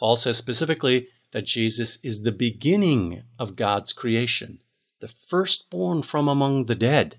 Paul 0.00 0.16
says 0.16 0.38
specifically 0.38 1.08
that 1.34 1.44
Jesus 1.44 1.98
is 2.02 2.22
the 2.22 2.32
beginning 2.32 3.24
of 3.38 3.56
God's 3.56 3.92
creation, 3.92 4.60
the 5.00 5.08
firstborn 5.08 6.00
from 6.00 6.28
among 6.28 6.64
the 6.64 6.74
dead. 6.74 7.18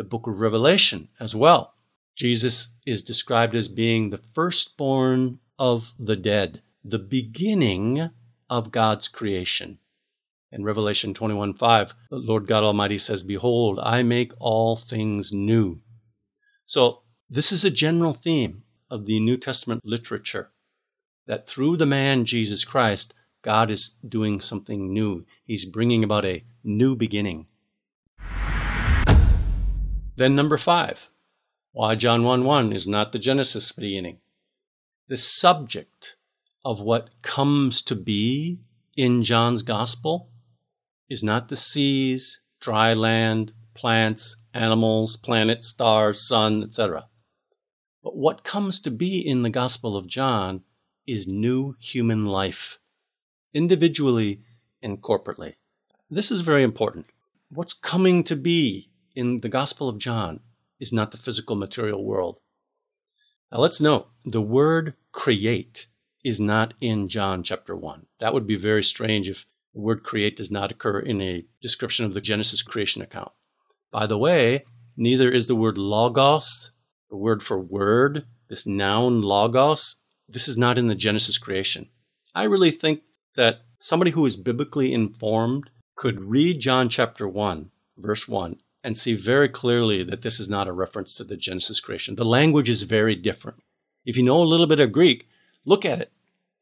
The 0.00 0.04
book 0.04 0.26
of 0.26 0.40
Revelation 0.40 1.08
as 1.20 1.34
well. 1.34 1.74
Jesus 2.16 2.70
is 2.86 3.02
described 3.02 3.54
as 3.54 3.68
being 3.68 4.08
the 4.08 4.22
firstborn 4.34 5.40
of 5.58 5.92
the 5.98 6.16
dead, 6.16 6.62
the 6.82 6.98
beginning 6.98 8.08
of 8.48 8.72
God's 8.72 9.08
creation. 9.08 9.78
In 10.50 10.64
Revelation 10.64 11.12
21 11.12 11.52
5, 11.52 11.92
the 12.08 12.16
Lord 12.16 12.46
God 12.46 12.64
Almighty 12.64 12.96
says, 12.96 13.22
Behold, 13.22 13.78
I 13.82 14.02
make 14.02 14.32
all 14.38 14.74
things 14.74 15.34
new. 15.34 15.82
So, 16.64 17.02
this 17.28 17.52
is 17.52 17.62
a 17.62 17.70
general 17.70 18.14
theme 18.14 18.62
of 18.88 19.04
the 19.04 19.20
New 19.20 19.36
Testament 19.36 19.82
literature 19.84 20.50
that 21.26 21.46
through 21.46 21.76
the 21.76 21.84
man 21.84 22.24
Jesus 22.24 22.64
Christ, 22.64 23.12
God 23.42 23.70
is 23.70 23.96
doing 24.08 24.40
something 24.40 24.94
new. 24.94 25.26
He's 25.44 25.66
bringing 25.66 26.02
about 26.02 26.24
a 26.24 26.44
new 26.64 26.96
beginning. 26.96 27.48
Then, 30.16 30.34
number 30.34 30.58
five, 30.58 31.08
why 31.72 31.94
John 31.94 32.24
1 32.24 32.44
1 32.44 32.72
is 32.72 32.86
not 32.86 33.12
the 33.12 33.18
Genesis 33.18 33.72
beginning. 33.72 34.18
The 35.08 35.16
subject 35.16 36.16
of 36.64 36.80
what 36.80 37.10
comes 37.22 37.82
to 37.82 37.94
be 37.94 38.60
in 38.96 39.22
John's 39.22 39.62
Gospel 39.62 40.28
is 41.08 41.22
not 41.22 41.48
the 41.48 41.56
seas, 41.56 42.40
dry 42.60 42.92
land, 42.92 43.52
plants, 43.74 44.36
animals, 44.52 45.16
planets, 45.16 45.68
stars, 45.68 46.26
sun, 46.26 46.62
etc. 46.62 47.08
But 48.02 48.16
what 48.16 48.44
comes 48.44 48.80
to 48.80 48.90
be 48.90 49.20
in 49.20 49.42
the 49.42 49.50
Gospel 49.50 49.96
of 49.96 50.06
John 50.06 50.62
is 51.06 51.26
new 51.26 51.76
human 51.80 52.26
life, 52.26 52.78
individually 53.54 54.42
and 54.82 55.02
corporately. 55.02 55.54
This 56.10 56.30
is 56.30 56.40
very 56.40 56.62
important. 56.62 57.06
What's 57.48 57.72
coming 57.72 58.22
to 58.24 58.36
be 58.36 58.89
in 59.14 59.40
the 59.40 59.48
Gospel 59.48 59.88
of 59.88 59.98
John 59.98 60.40
is 60.78 60.92
not 60.92 61.10
the 61.10 61.18
physical 61.18 61.56
material 61.56 62.04
world. 62.04 62.38
Now 63.52 63.58
let's 63.58 63.80
note 63.80 64.08
the 64.24 64.40
word 64.40 64.94
create 65.12 65.86
is 66.24 66.40
not 66.40 66.74
in 66.80 67.08
John 67.08 67.42
chapter 67.42 67.74
1. 67.74 68.06
That 68.20 68.34
would 68.34 68.46
be 68.46 68.56
very 68.56 68.84
strange 68.84 69.28
if 69.28 69.46
the 69.74 69.80
word 69.80 70.02
create 70.02 70.36
does 70.36 70.50
not 70.50 70.70
occur 70.70 70.98
in 70.98 71.20
a 71.20 71.44
description 71.62 72.04
of 72.04 72.14
the 72.14 72.20
Genesis 72.20 72.62
creation 72.62 73.02
account. 73.02 73.32
By 73.90 74.06
the 74.06 74.18
way, 74.18 74.64
neither 74.96 75.30
is 75.30 75.46
the 75.46 75.54
word 75.54 75.78
logos, 75.78 76.72
the 77.08 77.16
word 77.16 77.42
for 77.42 77.58
word, 77.58 78.26
this 78.48 78.66
noun 78.66 79.22
logos, 79.22 79.96
this 80.28 80.46
is 80.48 80.56
not 80.56 80.78
in 80.78 80.86
the 80.86 80.94
Genesis 80.94 81.38
creation. 81.38 81.88
I 82.34 82.44
really 82.44 82.70
think 82.70 83.02
that 83.36 83.62
somebody 83.78 84.12
who 84.12 84.26
is 84.26 84.36
biblically 84.36 84.92
informed 84.92 85.70
could 85.96 86.20
read 86.20 86.60
John 86.60 86.88
chapter 86.88 87.26
1, 87.26 87.70
verse 87.96 88.28
1, 88.28 88.60
and 88.82 88.96
see 88.96 89.14
very 89.14 89.48
clearly 89.48 90.02
that 90.02 90.22
this 90.22 90.40
is 90.40 90.48
not 90.48 90.68
a 90.68 90.72
reference 90.72 91.14
to 91.14 91.24
the 91.24 91.36
Genesis 91.36 91.80
creation. 91.80 92.14
The 92.14 92.24
language 92.24 92.68
is 92.70 92.82
very 92.82 93.14
different. 93.14 93.62
If 94.04 94.16
you 94.16 94.22
know 94.22 94.42
a 94.42 94.44
little 94.44 94.66
bit 94.66 94.80
of 94.80 94.92
Greek, 94.92 95.28
look 95.64 95.84
at 95.84 96.00
it. 96.00 96.10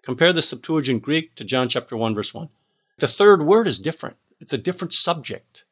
Compare 0.02 0.32
the 0.32 0.42
Septuagint 0.42 1.02
Greek 1.02 1.34
to 1.36 1.44
John 1.44 1.68
chapter 1.68 1.96
1, 1.96 2.14
verse 2.14 2.34
1. 2.34 2.48
The 2.98 3.08
third 3.08 3.42
word 3.42 3.68
is 3.68 3.78
different, 3.78 4.16
it's 4.40 4.52
a 4.52 4.58
different 4.58 4.92
subject. 4.92 5.64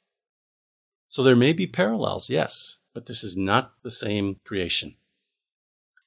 So 1.09 1.23
there 1.23 1.37
may 1.37 1.53
be 1.53 1.67
parallels, 1.67 2.29
yes, 2.29 2.79
but 2.95 3.07
this 3.07 3.25
is 3.25 3.37
not 3.37 3.73
the 3.83 3.91
same 3.91 4.41
creation. 4.45 4.97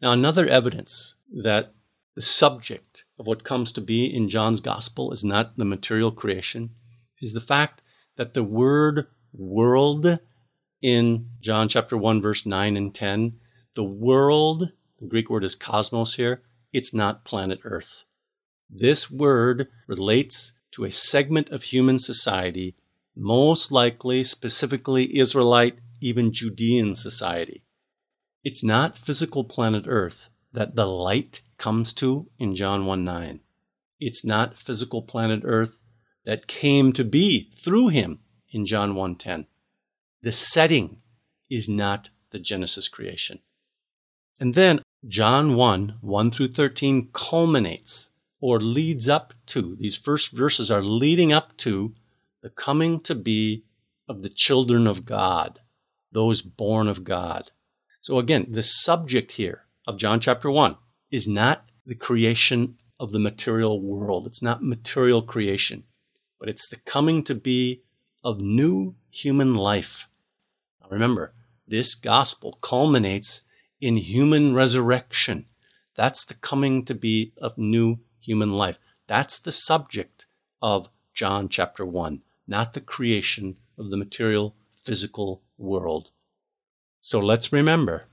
Now, 0.01 0.11
another 0.11 0.47
evidence 0.47 1.15
that 1.31 1.73
the 2.15 2.21
subject 2.21 3.03
of 3.17 3.27
what 3.27 3.43
comes 3.43 3.71
to 3.73 3.81
be 3.81 4.05
in 4.05 4.29
John's 4.29 4.61
gospel 4.61 5.11
is 5.11 5.23
not 5.23 5.57
the 5.57 5.65
material 5.65 6.11
creation, 6.11 6.71
is 7.21 7.33
the 7.33 7.41
fact 7.41 7.81
that 8.15 8.33
the 8.33 8.43
word 8.43 9.07
world 9.33 10.19
in 10.81 11.29
John 11.39 11.67
chapter 11.67 11.97
1, 11.97 12.21
verse 12.21 12.45
9 12.45 12.77
and 12.77 12.93
10, 12.93 13.39
the 13.75 13.83
world, 13.83 14.71
the 14.99 15.07
Greek 15.07 15.29
word 15.29 15.43
is 15.43 15.55
cosmos 15.55 16.15
here, 16.15 16.41
it's 16.71 16.93
not 16.93 17.25
planet 17.25 17.59
Earth. 17.63 18.03
This 18.69 19.09
word 19.09 19.67
relates 19.87 20.53
to 20.71 20.85
a 20.85 20.91
segment 20.91 21.49
of 21.49 21.63
human 21.63 21.99
society, 21.99 22.75
most 23.15 23.71
likely 23.71 24.23
specifically 24.23 25.17
Israelite, 25.17 25.79
even 25.99 26.31
Judean 26.31 26.95
society. 26.95 27.63
It's 28.43 28.63
not 28.63 28.97
physical 28.97 29.43
planet 29.43 29.85
Earth 29.87 30.29
that 30.53 30.75
the 30.75 30.87
light 30.87 31.41
comes 31.57 31.93
to 31.93 32.29
in 32.37 32.55
John 32.55 32.85
1 32.85 33.03
9. 33.03 33.41
It's 33.99 34.23
not 34.23 34.57
physical 34.57 35.01
planet 35.01 35.41
Earth 35.43 35.77
that 36.25 36.47
came 36.47 36.93
to 36.93 37.03
be 37.03 37.49
through 37.55 37.89
him 37.89 38.19
in 38.51 38.65
John 38.65 38.93
1:10. 38.93 39.47
The 40.21 40.31
setting 40.31 40.97
is 41.49 41.69
not 41.69 42.09
the 42.31 42.39
Genesis 42.39 42.87
creation. 42.87 43.39
And 44.39 44.53
then 44.53 44.81
John 45.07 45.55
1, 45.55 45.97
1 46.01 46.31
through 46.31 46.49
13 46.49 47.09
culminates 47.13 48.09
or 48.41 48.59
leads 48.59 49.07
up 49.07 49.33
to, 49.47 49.75
these 49.77 49.95
first 49.95 50.31
verses 50.31 50.69
are 50.69 50.83
leading 50.83 51.31
up 51.31 51.55
to 51.57 51.93
the 52.41 52.49
coming 52.49 52.99
to 53.01 53.15
be 53.15 53.63
of 54.07 54.21
the 54.21 54.29
children 54.29 54.87
of 54.87 55.05
God, 55.05 55.59
those 56.11 56.41
born 56.41 56.87
of 56.87 57.03
God. 57.03 57.51
So 58.01 58.17
again, 58.17 58.47
the 58.49 58.63
subject 58.63 59.33
here 59.33 59.63
of 59.87 59.97
John 59.97 60.19
chapter 60.19 60.49
1 60.49 60.75
is 61.11 61.27
not 61.27 61.65
the 61.85 61.95
creation 61.95 62.77
of 62.99 63.11
the 63.11 63.19
material 63.19 63.81
world. 63.81 64.27
It's 64.27 64.41
not 64.41 64.63
material 64.63 65.21
creation, 65.21 65.83
but 66.39 66.49
it's 66.49 66.67
the 66.67 66.77
coming 66.77 67.23
to 67.23 67.35
be 67.35 67.83
of 68.23 68.39
new 68.39 68.95
human 69.09 69.55
life. 69.55 70.07
Now 70.81 70.87
remember, 70.89 71.33
this 71.67 71.95
gospel 71.95 72.57
culminates 72.61 73.41
in 73.79 73.97
human 73.97 74.53
resurrection. 74.53 75.45
That's 75.95 76.25
the 76.25 76.33
coming 76.35 76.85
to 76.85 76.95
be 76.95 77.33
of 77.37 77.57
new 77.57 77.99
human 78.19 78.53
life. 78.53 78.77
That's 79.07 79.39
the 79.39 79.51
subject 79.51 80.25
of 80.61 80.89
John 81.13 81.49
chapter 81.49 81.85
1, 81.85 82.21
not 82.47 82.73
the 82.73 82.81
creation 82.81 83.57
of 83.77 83.89
the 83.89 83.97
material 83.97 84.55
physical 84.83 85.41
world. 85.57 86.11
So 87.01 87.19
let's 87.19 87.53
remember 87.53 88.05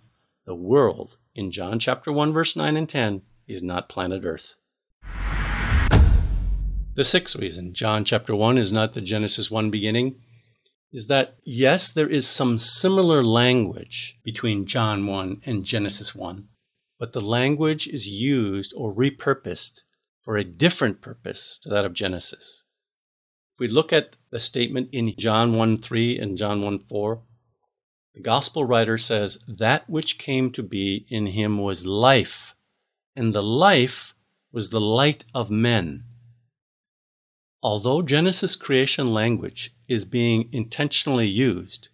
the 0.44 0.54
world 0.54 1.16
in 1.34 1.50
John 1.50 1.78
chapter 1.78 2.12
1, 2.12 2.32
verse 2.32 2.56
9 2.56 2.76
and 2.76 2.88
10 2.88 3.22
is 3.46 3.62
not 3.62 3.88
planet 3.88 4.24
Earth. 4.24 4.54
The 6.94 7.04
sixth 7.04 7.36
reason 7.36 7.74
John 7.74 8.04
chapter 8.04 8.34
1 8.34 8.56
is 8.56 8.72
not 8.72 8.94
the 8.94 9.00
Genesis 9.00 9.50
1 9.50 9.70
beginning 9.70 10.16
is 10.96 11.08
that, 11.08 11.36
yes, 11.44 11.92
there 11.92 12.08
is 12.08 12.26
some 12.26 12.56
similar 12.56 13.22
language 13.22 14.18
between 14.24 14.64
John 14.64 15.06
1 15.06 15.42
and 15.44 15.62
Genesis 15.62 16.14
1, 16.14 16.48
but 16.98 17.12
the 17.12 17.20
language 17.20 17.86
is 17.86 18.08
used 18.08 18.72
or 18.74 18.94
repurposed 18.94 19.80
for 20.22 20.38
a 20.38 20.42
different 20.42 21.02
purpose 21.02 21.58
to 21.58 21.68
that 21.68 21.84
of 21.84 21.92
Genesis. 21.92 22.62
If 23.54 23.60
we 23.60 23.68
look 23.68 23.92
at 23.92 24.16
the 24.30 24.40
statement 24.40 24.88
in 24.90 25.14
John 25.18 25.54
1 25.54 25.76
3 25.76 26.18
and 26.18 26.38
John 26.38 26.62
1 26.62 26.78
4, 26.88 27.20
the 28.14 28.22
gospel 28.22 28.64
writer 28.64 28.96
says, 28.96 29.36
That 29.46 29.90
which 29.90 30.16
came 30.16 30.50
to 30.52 30.62
be 30.62 31.04
in 31.10 31.26
him 31.26 31.58
was 31.58 31.84
life, 31.84 32.54
and 33.14 33.34
the 33.34 33.42
life 33.42 34.14
was 34.50 34.70
the 34.70 34.80
light 34.80 35.26
of 35.34 35.50
men. 35.50 36.04
Although 37.62 38.00
Genesis 38.00 38.56
creation 38.56 39.12
language 39.12 39.75
is 39.88 40.04
being 40.04 40.48
intentionally 40.52 41.26
used, 41.26 41.88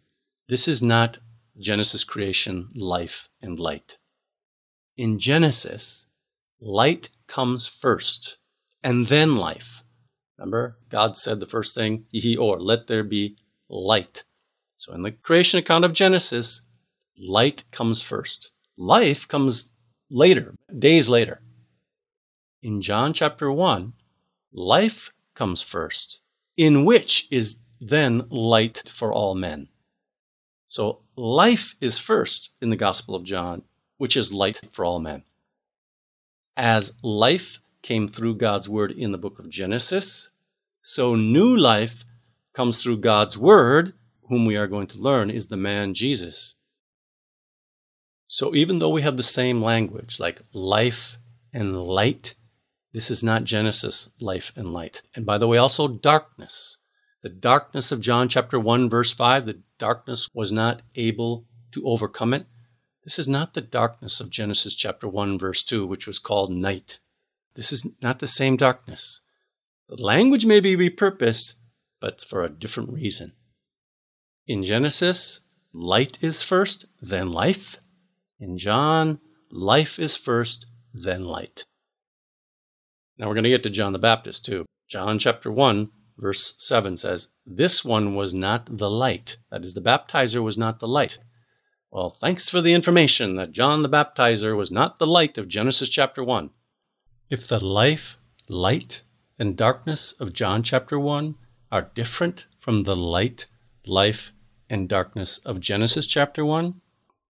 this 0.48 0.66
is 0.68 0.82
not 0.82 1.18
Genesis 1.58 2.04
creation 2.04 2.70
life 2.74 3.28
and 3.40 3.58
light. 3.58 3.98
In 4.96 5.18
Genesis, 5.18 6.06
light 6.60 7.08
comes 7.26 7.66
first 7.66 8.38
and 8.82 9.06
then 9.06 9.36
life. 9.36 9.82
Remember, 10.38 10.78
God 10.90 11.16
said 11.16 11.40
the 11.40 11.46
first 11.46 11.74
thing, 11.74 12.06
ye 12.10 12.36
or, 12.36 12.60
let 12.60 12.86
there 12.86 13.04
be 13.04 13.36
light. 13.68 14.24
So 14.76 14.92
in 14.92 15.02
the 15.02 15.12
creation 15.12 15.58
account 15.58 15.84
of 15.84 15.92
Genesis, 15.92 16.62
light 17.16 17.64
comes 17.70 18.02
first. 18.02 18.50
Life 18.76 19.28
comes 19.28 19.68
later, 20.10 20.54
days 20.76 21.08
later. 21.08 21.40
In 22.62 22.80
John 22.80 23.12
chapter 23.12 23.50
1, 23.50 23.92
life 24.52 25.10
comes 25.34 25.62
first, 25.62 26.20
in 26.56 26.84
which 26.84 27.28
is 27.30 27.56
then 27.82 28.26
light 28.30 28.84
for 28.94 29.12
all 29.12 29.34
men. 29.34 29.68
So 30.68 31.00
life 31.16 31.74
is 31.80 31.98
first 31.98 32.50
in 32.60 32.70
the 32.70 32.76
Gospel 32.76 33.14
of 33.14 33.24
John, 33.24 33.62
which 33.98 34.16
is 34.16 34.32
light 34.32 34.60
for 34.70 34.84
all 34.84 35.00
men. 35.00 35.24
As 36.56 36.92
life 37.02 37.58
came 37.82 38.08
through 38.08 38.36
God's 38.36 38.68
word 38.68 38.92
in 38.92 39.10
the 39.10 39.18
book 39.18 39.38
of 39.38 39.50
Genesis, 39.50 40.30
so 40.80 41.16
new 41.16 41.56
life 41.56 42.04
comes 42.54 42.82
through 42.82 42.98
God's 42.98 43.36
word, 43.36 43.94
whom 44.28 44.46
we 44.46 44.56
are 44.56 44.68
going 44.68 44.86
to 44.88 44.98
learn 44.98 45.28
is 45.30 45.48
the 45.48 45.56
man 45.56 45.92
Jesus. 45.92 46.54
So 48.28 48.54
even 48.54 48.78
though 48.78 48.90
we 48.90 49.02
have 49.02 49.16
the 49.16 49.22
same 49.22 49.60
language, 49.60 50.20
like 50.20 50.40
life 50.52 51.18
and 51.52 51.82
light, 51.82 52.34
this 52.92 53.10
is 53.10 53.24
not 53.24 53.44
Genesis, 53.44 54.08
life 54.20 54.52
and 54.54 54.72
light. 54.72 55.02
And 55.14 55.26
by 55.26 55.38
the 55.38 55.48
way, 55.48 55.58
also 55.58 55.88
darkness. 55.88 56.78
The 57.22 57.28
darkness 57.28 57.92
of 57.92 58.00
John 58.00 58.28
chapter 58.28 58.58
1, 58.58 58.90
verse 58.90 59.12
5, 59.12 59.46
the 59.46 59.60
darkness 59.78 60.28
was 60.34 60.50
not 60.50 60.82
able 60.96 61.46
to 61.70 61.86
overcome 61.86 62.34
it. 62.34 62.46
This 63.04 63.16
is 63.16 63.28
not 63.28 63.54
the 63.54 63.60
darkness 63.60 64.20
of 64.20 64.28
Genesis 64.28 64.74
chapter 64.74 65.08
1, 65.08 65.38
verse 65.38 65.62
2, 65.62 65.86
which 65.86 66.06
was 66.06 66.18
called 66.18 66.50
night. 66.50 66.98
This 67.54 67.70
is 67.70 67.86
not 68.02 68.18
the 68.18 68.26
same 68.26 68.56
darkness. 68.56 69.20
The 69.88 70.02
language 70.02 70.46
may 70.46 70.58
be 70.58 70.76
repurposed, 70.76 71.54
but 72.00 72.22
for 72.22 72.42
a 72.42 72.48
different 72.48 72.92
reason. 72.92 73.34
In 74.48 74.64
Genesis, 74.64 75.42
light 75.72 76.18
is 76.20 76.42
first, 76.42 76.86
then 77.00 77.30
life. 77.30 77.78
In 78.40 78.58
John, 78.58 79.20
life 79.48 80.00
is 80.00 80.16
first, 80.16 80.66
then 80.92 81.24
light. 81.24 81.64
Now 83.16 83.28
we're 83.28 83.34
going 83.34 83.44
to 83.44 83.50
get 83.50 83.62
to 83.62 83.70
John 83.70 83.92
the 83.92 84.00
Baptist 84.00 84.44
too. 84.44 84.66
John 84.88 85.20
chapter 85.20 85.52
1, 85.52 85.90
verse 86.16 86.54
7 86.58 86.96
says, 86.96 87.28
This 87.46 87.84
one 87.84 88.14
was 88.14 88.32
not 88.32 88.78
the 88.78 88.90
light. 88.90 89.36
That 89.50 89.64
is, 89.64 89.74
the 89.74 89.80
baptizer 89.80 90.42
was 90.42 90.56
not 90.56 90.80
the 90.80 90.88
light. 90.88 91.18
Well, 91.90 92.08
thanks 92.08 92.48
for 92.48 92.62
the 92.62 92.72
information 92.72 93.36
that 93.36 93.52
John 93.52 93.82
the 93.82 93.88
Baptizer 93.88 94.56
was 94.56 94.70
not 94.70 94.98
the 94.98 95.06
light 95.06 95.36
of 95.36 95.46
Genesis 95.46 95.90
chapter 95.90 96.24
1. 96.24 96.48
If 97.28 97.46
the 97.46 97.62
life, 97.62 98.16
light, 98.48 99.02
and 99.38 99.56
darkness 99.56 100.12
of 100.12 100.32
John 100.32 100.62
chapter 100.62 100.98
1 100.98 101.34
are 101.70 101.90
different 101.94 102.46
from 102.58 102.84
the 102.84 102.96
light, 102.96 103.44
life, 103.84 104.32
and 104.70 104.88
darkness 104.88 105.36
of 105.44 105.60
Genesis 105.60 106.06
chapter 106.06 106.46
1, 106.46 106.80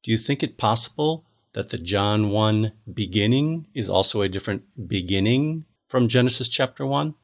do 0.04 0.10
you 0.12 0.16
think 0.16 0.44
it 0.44 0.58
possible 0.58 1.24
that 1.54 1.70
the 1.70 1.78
John 1.78 2.30
1 2.30 2.72
beginning 2.92 3.66
is 3.74 3.88
also 3.88 4.22
a 4.22 4.28
different 4.28 4.62
beginning 4.88 5.64
from 5.88 6.06
Genesis 6.06 6.48
chapter 6.48 6.86
1? 6.86 7.14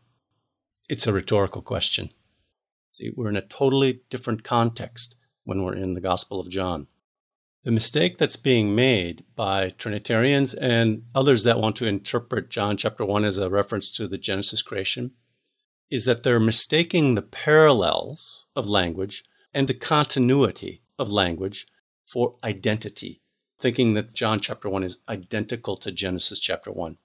It's 0.89 1.07
a 1.07 1.13
rhetorical 1.13 1.63
question. 1.63 2.11
See, 2.91 3.11
we're 3.15 3.29
in 3.29 3.37
a 3.37 3.43
totally 3.43 4.01
different 4.09 4.43
context 4.43 5.17
when 5.45 5.63
we're 5.63 5.75
in 5.75 5.93
the 5.93 6.01
Gospel 6.01 6.41
of 6.41 6.49
John. 6.49 6.87
The 7.65 7.71
mistake 7.71 8.17
that's 8.17 8.37
being 8.37 8.75
made 8.75 9.25
by 9.37 9.71
Trinitarians 9.71 10.55
and 10.55 11.03
others 11.15 11.45
that 11.45 11.61
want 11.61 11.77
to 11.77 11.87
interpret 11.87 12.49
John 12.49 12.77
chapter 12.77 13.05
1 13.05 13.25
as 13.25 13.37
a 13.37 13.51
reference 13.51 13.91
to 13.93 14.09
the 14.09 14.17
Genesis 14.17 14.63
creation 14.63 15.13
is 15.91 16.07
that 16.07 16.23
they're 16.23 16.41
mistaking 16.41 17.15
the 17.15 17.23
parallels 17.23 18.47
of 18.57 18.69
language 18.69 19.25
and 19.53 19.69
the 19.69 19.75
continuity 19.75 20.83
of 20.99 21.13
language 21.13 21.67
for 22.07 22.37
identity, 22.43 23.21
thinking 23.59 23.93
that 23.95 24.15
John 24.15 24.41
chapter 24.41 24.71
1 24.71 24.85
is 24.85 24.99
identical 25.09 25.77
to 25.79 25.93
Genesis 25.93 26.41
chapter 26.41 26.73
1 26.73 26.97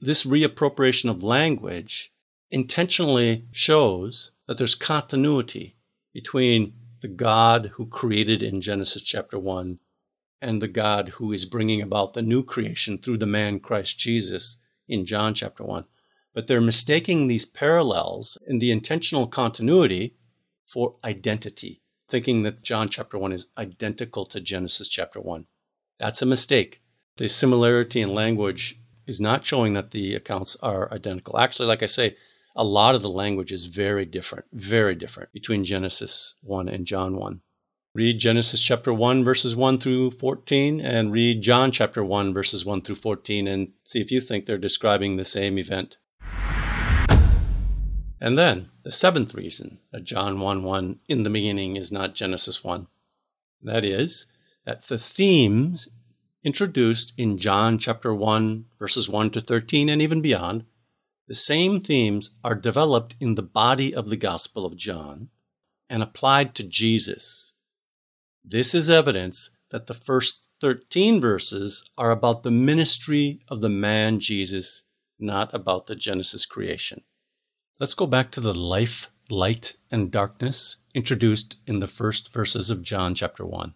this 0.00 0.24
reappropriation 0.24 1.10
of 1.10 1.22
language 1.22 2.12
intentionally 2.50 3.44
shows 3.52 4.30
that 4.46 4.58
there's 4.58 4.74
continuity 4.74 5.76
between 6.12 6.74
the 7.02 7.08
God 7.08 7.72
who 7.74 7.86
created 7.86 8.42
in 8.42 8.60
Genesis 8.60 9.02
chapter 9.02 9.38
1 9.38 9.78
and 10.40 10.62
the 10.62 10.68
God 10.68 11.10
who 11.10 11.32
is 11.32 11.44
bringing 11.44 11.82
about 11.82 12.14
the 12.14 12.22
new 12.22 12.42
creation 12.42 12.98
through 12.98 13.18
the 13.18 13.26
man 13.26 13.60
Christ 13.60 13.98
Jesus 13.98 14.56
in 14.88 15.06
John 15.06 15.34
chapter 15.34 15.64
1. 15.64 15.84
But 16.34 16.46
they're 16.46 16.60
mistaking 16.60 17.26
these 17.26 17.46
parallels 17.46 18.38
in 18.46 18.58
the 18.58 18.70
intentional 18.70 19.26
continuity 19.26 20.16
for 20.64 20.96
identity, 21.04 21.82
thinking 22.08 22.42
that 22.42 22.62
John 22.62 22.88
chapter 22.88 23.18
1 23.18 23.32
is 23.32 23.46
identical 23.56 24.26
to 24.26 24.40
Genesis 24.40 24.88
chapter 24.88 25.20
1. 25.20 25.46
That's 25.98 26.22
a 26.22 26.26
mistake. 26.26 26.82
The 27.16 27.28
similarity 27.28 28.02
in 28.02 28.14
language 28.14 28.78
is 29.06 29.20
not 29.20 29.46
showing 29.46 29.72
that 29.72 29.92
the 29.92 30.14
accounts 30.14 30.56
are 30.62 30.92
identical. 30.92 31.38
Actually, 31.38 31.68
like 31.68 31.82
I 31.82 31.86
say, 31.86 32.16
a 32.56 32.64
lot 32.64 32.94
of 32.94 33.02
the 33.02 33.10
language 33.10 33.52
is 33.52 33.66
very 33.66 34.06
different, 34.06 34.46
very 34.50 34.94
different 34.94 35.30
between 35.32 35.64
Genesis 35.64 36.34
1 36.42 36.68
and 36.68 36.86
John 36.86 37.16
1. 37.16 37.42
Read 37.94 38.18
Genesis 38.18 38.60
chapter 38.60 38.92
1, 38.92 39.24
verses 39.24 39.54
1 39.54 39.78
through 39.78 40.12
14, 40.12 40.80
and 40.80 41.12
read 41.12 41.42
John 41.42 41.70
chapter 41.70 42.02
1, 42.02 42.32
verses 42.32 42.64
1 42.64 42.82
through 42.82 42.96
14, 42.96 43.46
and 43.46 43.72
see 43.84 44.00
if 44.00 44.10
you 44.10 44.20
think 44.20 44.46
they're 44.46 44.58
describing 44.58 45.16
the 45.16 45.24
same 45.24 45.58
event. 45.58 45.98
And 48.20 48.38
then, 48.38 48.70
the 48.82 48.90
seventh 48.90 49.34
reason 49.34 49.78
that 49.92 50.04
John 50.04 50.40
1 50.40 50.62
1 50.62 51.00
in 51.08 51.22
the 51.22 51.30
beginning 51.30 51.76
is 51.76 51.92
not 51.92 52.14
Genesis 52.14 52.64
1. 52.64 52.86
That 53.62 53.84
is, 53.84 54.26
that 54.64 54.82
the 54.88 54.98
themes 54.98 55.88
introduced 56.42 57.12
in 57.18 57.36
John 57.38 57.78
chapter 57.78 58.14
1, 58.14 58.64
verses 58.78 59.08
1 59.08 59.30
to 59.32 59.40
13, 59.42 59.90
and 59.90 60.00
even 60.00 60.22
beyond, 60.22 60.64
the 61.28 61.34
same 61.34 61.80
themes 61.80 62.30
are 62.44 62.54
developed 62.54 63.16
in 63.20 63.34
the 63.34 63.42
body 63.42 63.94
of 63.94 64.08
the 64.08 64.16
Gospel 64.16 64.64
of 64.64 64.76
John 64.76 65.28
and 65.90 66.02
applied 66.02 66.54
to 66.54 66.62
Jesus. 66.62 67.52
This 68.44 68.74
is 68.74 68.88
evidence 68.88 69.50
that 69.70 69.86
the 69.86 69.94
first 69.94 70.42
13 70.60 71.20
verses 71.20 71.82
are 71.98 72.10
about 72.10 72.42
the 72.42 72.50
ministry 72.50 73.40
of 73.48 73.60
the 73.60 73.68
man 73.68 74.20
Jesus, 74.20 74.84
not 75.18 75.52
about 75.52 75.86
the 75.86 75.96
Genesis 75.96 76.46
creation. 76.46 77.02
Let's 77.80 77.94
go 77.94 78.06
back 78.06 78.30
to 78.30 78.40
the 78.40 78.54
life, 78.54 79.10
light, 79.28 79.74
and 79.90 80.10
darkness 80.10 80.76
introduced 80.94 81.56
in 81.66 81.80
the 81.80 81.88
first 81.88 82.32
verses 82.32 82.70
of 82.70 82.82
John 82.82 83.14
chapter 83.14 83.44
1. 83.44 83.74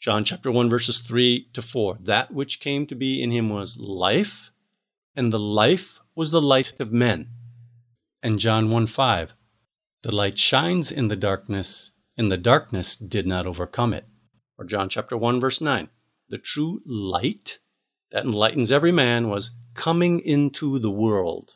John 0.00 0.24
chapter 0.24 0.50
1, 0.50 0.68
verses 0.68 1.00
3 1.00 1.48
to 1.52 1.62
4. 1.62 1.98
That 2.00 2.34
which 2.34 2.60
came 2.60 2.86
to 2.88 2.96
be 2.96 3.22
in 3.22 3.30
him 3.30 3.48
was 3.48 3.78
life, 3.78 4.50
and 5.14 5.32
the 5.32 5.38
life 5.38 6.00
was 6.14 6.30
the 6.30 6.42
light 6.42 6.72
of 6.78 6.92
men. 6.92 7.28
And 8.22 8.38
John 8.38 8.70
1 8.70 8.86
5. 8.86 9.32
The 10.02 10.14
light 10.14 10.38
shines 10.38 10.90
in 10.90 11.08
the 11.08 11.16
darkness, 11.16 11.92
and 12.16 12.30
the 12.30 12.36
darkness 12.36 12.96
did 12.96 13.26
not 13.26 13.46
overcome 13.46 13.94
it. 13.94 14.06
Or 14.58 14.64
John 14.64 14.88
chapter 14.88 15.16
1, 15.16 15.40
verse 15.40 15.60
9. 15.60 15.88
The 16.28 16.38
true 16.38 16.80
light 16.86 17.58
that 18.10 18.24
enlightens 18.24 18.70
every 18.70 18.92
man 18.92 19.28
was 19.28 19.52
coming 19.74 20.20
into 20.20 20.78
the 20.78 20.90
world. 20.90 21.52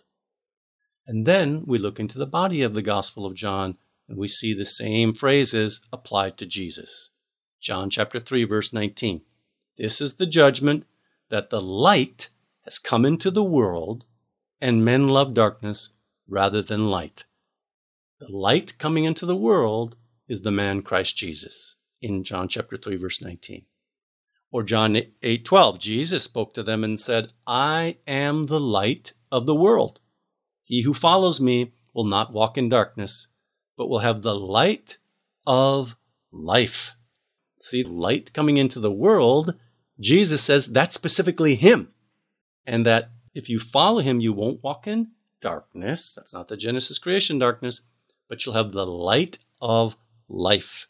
And 1.07 1.27
then 1.27 1.65
we 1.67 1.79
look 1.79 2.01
into 2.01 2.19
the 2.19 2.27
body 2.27 2.63
of 2.63 2.75
the 2.75 2.83
Gospel 2.83 3.27
of 3.27 3.35
John 3.35 3.77
and 4.09 4.19
we 4.19 4.29
see 4.29 4.55
the 4.55 4.65
same 4.65 5.13
phrases 5.13 5.81
applied 5.93 6.37
to 6.39 6.47
Jesus. 6.47 7.11
John 7.61 7.91
chapter 7.91 8.19
3 8.19 8.45
verse 8.45 8.73
19. 8.73 9.23
This 9.77 10.01
is 10.01 10.15
the 10.15 10.27
judgment 10.27 10.87
that 11.29 11.51
the 11.51 11.61
light 11.61 12.29
has 12.63 12.79
come 12.79 13.05
into 13.05 13.31
the 13.31 13.45
world 13.45 14.06
and 14.61 14.85
men 14.85 15.09
love 15.09 15.35
darkness 15.35 15.91
rather 16.29 16.63
than 16.63 16.91
light. 16.91 17.25
The 18.19 18.29
light 18.29 18.79
coming 18.79 19.05
into 19.05 19.27
the 19.27 19.37
world 19.37 19.97
is 20.29 20.43
the 20.43 20.51
man 20.51 20.83
Christ 20.83 21.17
Jesus 21.17 21.77
in 22.01 22.25
John 22.25 22.49
chapter 22.49 22.77
3 22.77 22.97
verse 22.97 23.21
19. 23.21 23.67
Or 24.51 24.63
John 24.63 24.97
8:12, 25.23 25.79
Jesus 25.79 26.25
spoke 26.25 26.55
to 26.55 26.63
them 26.63 26.83
and 26.85 27.01
said, 27.01 27.33
"I 27.47 27.99
am 28.07 28.47
the 28.47 28.61
light 28.61 29.13
of 29.31 29.45
the 29.45 29.55
world. 29.55 30.01
He 30.65 30.83
who 30.83 30.95
follows 30.95 31.41
me 31.41 31.73
will 31.93 32.05
not 32.05 32.33
walk 32.33 32.57
in 32.57 32.69
darkness, 32.69 33.29
but 33.77 33.89
will 33.89 33.99
have 33.99 34.23
the 34.23 34.35
light 34.35 34.99
of 35.47 35.97
life." 36.31 36.93
See, 37.61 37.83
light 37.83 38.33
coming 38.33 38.57
into 38.57 38.81
the 38.81 38.91
world, 38.91 39.55
Jesus 39.99 40.43
says 40.43 40.69
that's 40.69 40.95
specifically 40.95 41.57
him. 41.57 41.93
And 42.65 42.87
that 42.87 43.11
if 43.37 43.51
you 43.51 43.59
follow 43.59 44.01
him, 44.01 44.19
you 44.19 44.33
won't 44.33 44.65
walk 44.65 44.87
in 44.87 45.09
darkness. 45.43 46.15
That's 46.15 46.33
not 46.33 46.49
the 46.49 46.57
Genesis 46.57 46.99
creation 46.99 47.39
darkness, 47.39 47.83
but 48.29 48.45
you'll 48.45 48.55
have 48.55 48.73
the 48.73 48.87
light 48.87 49.39
of 49.61 49.95
life. 50.27 50.87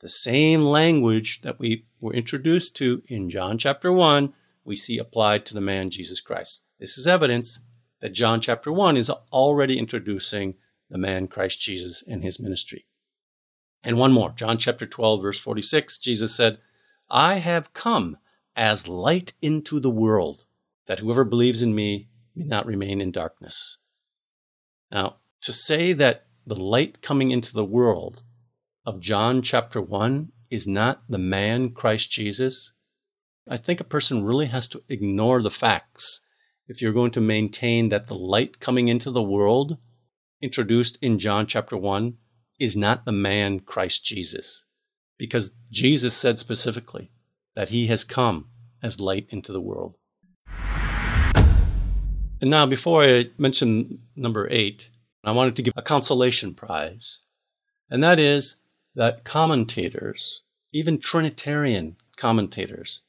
The 0.00 0.08
same 0.10 0.64
language 0.64 1.40
that 1.40 1.58
we 1.58 1.86
were 1.98 2.12
introduced 2.12 2.76
to 2.76 3.02
in 3.08 3.30
John 3.30 3.56
chapter 3.56 3.90
1, 3.90 4.34
we 4.64 4.76
see 4.76 4.98
applied 4.98 5.46
to 5.46 5.54
the 5.54 5.62
man 5.62 5.88
Jesus 5.88 6.20
Christ. 6.20 6.64
This 6.78 6.98
is 6.98 7.06
evidence 7.06 7.60
that 8.00 8.12
John 8.12 8.42
chapter 8.42 8.70
1 8.70 8.98
is 8.98 9.08
already 9.08 9.78
introducing 9.78 10.56
the 10.90 10.98
man 10.98 11.26
Christ 11.26 11.58
Jesus 11.58 12.04
and 12.06 12.22
his 12.22 12.38
ministry. 12.38 12.84
And 13.82 13.96
one 13.96 14.12
more, 14.12 14.34
John 14.36 14.58
chapter 14.58 14.84
12, 14.84 15.22
verse 15.22 15.38
46, 15.38 15.98
Jesus 15.98 16.34
said, 16.34 16.58
I 17.08 17.36
have 17.36 17.72
come 17.72 18.18
as 18.54 18.86
light 18.86 19.32
into 19.40 19.80
the 19.80 19.90
world, 19.90 20.44
that 20.92 20.98
whoever 20.98 21.24
believes 21.24 21.62
in 21.62 21.74
me 21.74 22.06
may 22.36 22.44
not 22.44 22.66
remain 22.66 23.00
in 23.00 23.10
darkness. 23.10 23.78
Now, 24.90 25.16
to 25.40 25.50
say 25.50 25.94
that 25.94 26.26
the 26.44 26.54
light 26.54 27.00
coming 27.00 27.30
into 27.30 27.54
the 27.54 27.64
world 27.64 28.22
of 28.84 29.00
John 29.00 29.40
chapter 29.40 29.80
1 29.80 30.32
is 30.50 30.66
not 30.66 31.04
the 31.08 31.16
man 31.16 31.70
Christ 31.70 32.10
Jesus, 32.10 32.72
I 33.48 33.56
think 33.56 33.80
a 33.80 33.84
person 33.84 34.22
really 34.22 34.48
has 34.48 34.68
to 34.68 34.82
ignore 34.90 35.40
the 35.40 35.50
facts 35.50 36.20
if 36.68 36.82
you're 36.82 36.92
going 36.92 37.12
to 37.12 37.22
maintain 37.22 37.88
that 37.88 38.08
the 38.08 38.14
light 38.14 38.60
coming 38.60 38.88
into 38.88 39.10
the 39.10 39.22
world 39.22 39.78
introduced 40.42 40.98
in 41.00 41.18
John 41.18 41.46
chapter 41.46 41.78
1 41.78 42.18
is 42.60 42.76
not 42.76 43.06
the 43.06 43.12
man 43.12 43.60
Christ 43.60 44.04
Jesus. 44.04 44.66
Because 45.16 45.54
Jesus 45.70 46.14
said 46.14 46.38
specifically 46.38 47.12
that 47.54 47.70
he 47.70 47.86
has 47.86 48.04
come 48.04 48.50
as 48.82 49.00
light 49.00 49.26
into 49.30 49.52
the 49.52 49.60
world. 49.62 49.96
And 52.42 52.50
now, 52.50 52.66
before 52.66 53.04
I 53.04 53.30
mention 53.38 54.00
number 54.16 54.48
eight, 54.50 54.88
I 55.22 55.30
wanted 55.30 55.54
to 55.54 55.62
give 55.62 55.74
a 55.76 55.80
consolation 55.80 56.54
prize. 56.54 57.20
And 57.88 58.02
that 58.02 58.18
is 58.18 58.56
that 58.96 59.22
commentators, 59.22 60.42
even 60.72 60.98
Trinitarian 60.98 61.94
commentators, 62.16 63.02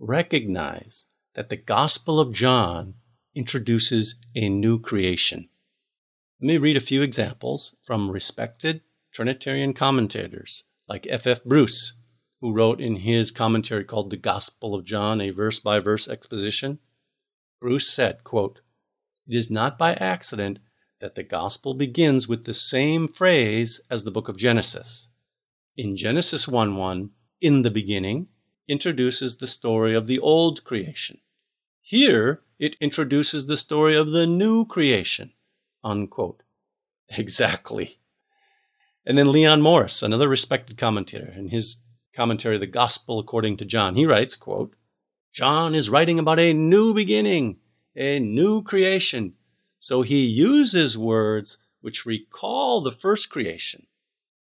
recognize 0.00 1.06
that 1.34 1.48
the 1.48 1.56
Gospel 1.56 2.18
of 2.18 2.32
John 2.32 2.94
introduces 3.36 4.16
a 4.34 4.48
new 4.48 4.80
creation. 4.80 5.48
Let 6.40 6.46
me 6.48 6.58
read 6.58 6.76
a 6.76 6.80
few 6.80 7.02
examples 7.02 7.76
from 7.84 8.10
respected 8.10 8.80
Trinitarian 9.12 9.74
commentators 9.74 10.64
like 10.88 11.06
F. 11.08 11.28
F. 11.28 11.44
Bruce, 11.44 11.92
who 12.40 12.52
wrote 12.52 12.80
in 12.80 12.96
his 12.96 13.30
commentary 13.30 13.84
called 13.84 14.10
The 14.10 14.16
Gospel 14.16 14.74
of 14.74 14.84
John, 14.84 15.20
a 15.20 15.30
verse 15.30 15.60
by 15.60 15.78
verse 15.78 16.08
exposition. 16.08 16.80
Bruce 17.60 17.88
said, 17.88 18.24
quote, 18.24 18.58
It 19.26 19.36
is 19.36 19.50
not 19.50 19.78
by 19.78 19.94
accident 19.94 20.58
that 21.00 21.14
the 21.14 21.22
Gospel 21.22 21.74
begins 21.74 22.28
with 22.28 22.44
the 22.44 22.54
same 22.54 23.08
phrase 23.08 23.80
as 23.90 24.04
the 24.04 24.10
book 24.10 24.28
of 24.28 24.36
Genesis 24.36 25.08
in 25.76 25.96
Genesis 25.96 26.46
1 26.46 26.76
1, 26.76 27.10
in 27.40 27.62
the 27.62 27.70
beginning, 27.70 28.28
introduces 28.68 29.36
the 29.36 29.46
story 29.46 29.94
of 29.94 30.06
the 30.06 30.18
old 30.18 30.64
creation. 30.64 31.18
Here, 31.80 32.42
it 32.58 32.76
introduces 32.80 33.46
the 33.46 33.56
story 33.56 33.96
of 33.96 34.12
the 34.12 34.26
new 34.26 34.64
creation. 34.66 35.32
Unquote. 35.82 36.42
Exactly. 37.14 37.98
And 39.04 39.18
then 39.18 39.32
Leon 39.32 39.60
Morris, 39.60 40.02
another 40.02 40.28
respected 40.28 40.78
commentator, 40.78 41.30
in 41.36 41.48
his 41.48 41.78
commentary, 42.14 42.56
The 42.56 42.66
Gospel 42.66 43.18
According 43.18 43.58
to 43.58 43.66
John, 43.66 43.96
he 43.96 44.06
writes, 44.06 44.34
quote, 44.34 44.74
John 45.30 45.74
is 45.74 45.90
writing 45.90 46.18
about 46.18 46.38
a 46.38 46.54
new 46.54 46.94
beginning, 46.94 47.58
a 47.96 48.18
new 48.18 48.62
creation. 48.62 49.34
So 49.78 50.02
he 50.02 50.24
uses 50.26 50.96
words 50.96 51.58
which 51.80 52.06
recall 52.06 52.80
the 52.80 52.92
first 52.92 53.30
creation 53.30 53.86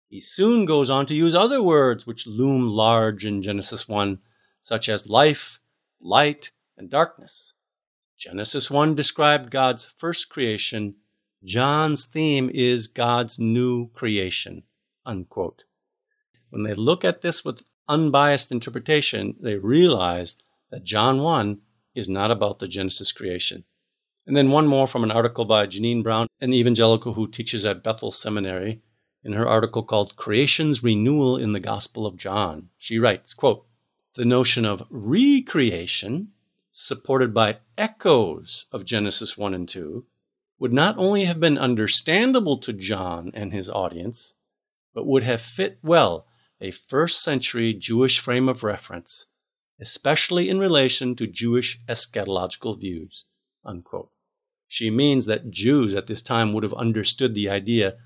he 0.09 0.21
soon 0.21 0.65
goes 0.65 0.89
on 0.89 1.05
to 1.07 1.15
use 1.15 1.35
other 1.35 1.63
words 1.63 2.07
which 2.07 2.27
loom 2.27 2.67
large 2.69 3.27
in 3.27 3.43
Genesis 3.43 3.87
1, 3.87 4.19
such 4.61 4.89
as 4.89 5.07
life, 5.07 5.61
light, 6.01 6.51
and 6.79 6.89
darkness. 6.89 7.53
Genesis 8.17 8.71
1 8.71 8.95
described 8.95 9.51
God's 9.51 9.85
first 9.85 10.31
creation. 10.31 10.95
John's 11.45 12.07
theme 12.07 12.51
is 12.53 12.89
God's 12.89 13.39
new 13.39 13.91
creation. 13.91 14.63
Unquote. 15.05 15.65
When 16.51 16.63
they 16.63 16.75
look 16.75 17.05
at 17.05 17.21
this 17.21 17.45
with 17.45 17.63
unbiased 17.87 18.51
interpretation, 18.51 19.37
they 19.39 19.57
realize 19.57 20.37
that 20.71 20.85
John 20.85 21.23
1 21.23 21.61
is 21.99 22.09
not 22.09 22.31
about 22.31 22.61
the 22.61 22.69
Genesis 22.69 23.13
creation. 23.13 23.65
And 24.27 24.37
then 24.37 24.51
one 24.51 24.67
more 24.67 24.87
from 24.87 25.05
an 25.05 25.11
article 25.11 25.45
by 25.45 25.67
Jeannine 25.67 26.03
Brown, 26.03 26.29
an 26.41 26.55
evangelical 26.55 27.15
who 27.15 27.27
teaches 27.27 27.65
at 27.65 27.83
Bethel 27.83 28.13
Seminary 28.13 28.83
in 29.25 29.33
her 29.33 29.49
article 29.49 29.83
called 29.83 30.17
Creation's 30.17 30.83
Renewal 30.83 31.37
in 31.37 31.53
the 31.53 31.61
Gospel 31.61 32.07
of 32.07 32.17
John. 32.17 32.69
She 32.79 32.99
writes, 32.99 33.35
quote, 33.35 33.67
the 34.15 34.25
notion 34.25 34.65
of 34.65 34.85
recreation, 34.91 36.29
supported 36.71 37.35
by 37.35 37.59
echoes 37.77 38.67
of 38.71 38.85
Genesis 38.85 39.37
1 39.37 39.55
and 39.55 39.69
2, 39.69 40.05
would 40.59 40.73
not 40.73 40.97
only 40.99 41.25
have 41.25 41.41
been 41.41 41.59
understandable 41.59 42.59
to 42.59 42.73
John 42.73 43.31
and 43.35 43.53
his 43.53 43.69
audience, 43.69 44.35
but 44.95 45.07
would 45.07 45.23
have 45.23 45.41
fit 45.41 45.79
well 45.83 46.27
a 46.61 46.71
first 46.71 47.23
century 47.23 47.73
Jewish 47.73 48.19
frame 48.19 48.49
of 48.49 48.65
reference, 48.65 49.27
especially 49.81 50.49
in 50.49 50.59
relation 50.59 51.15
to 51.17 51.27
Jewish 51.27 51.81
eschatological 51.89 52.79
views. 52.79 53.25
Unquote. 53.65 54.11
She 54.67 54.91
means 54.91 55.27
that 55.27 55.51
Jews 55.51 55.95
at 55.95 56.07
this 56.07 56.23
time 56.23 56.53
would 56.53 56.63
have 56.63 56.75
understood 56.75 57.35
the 57.35 57.49
idea 57.49 57.97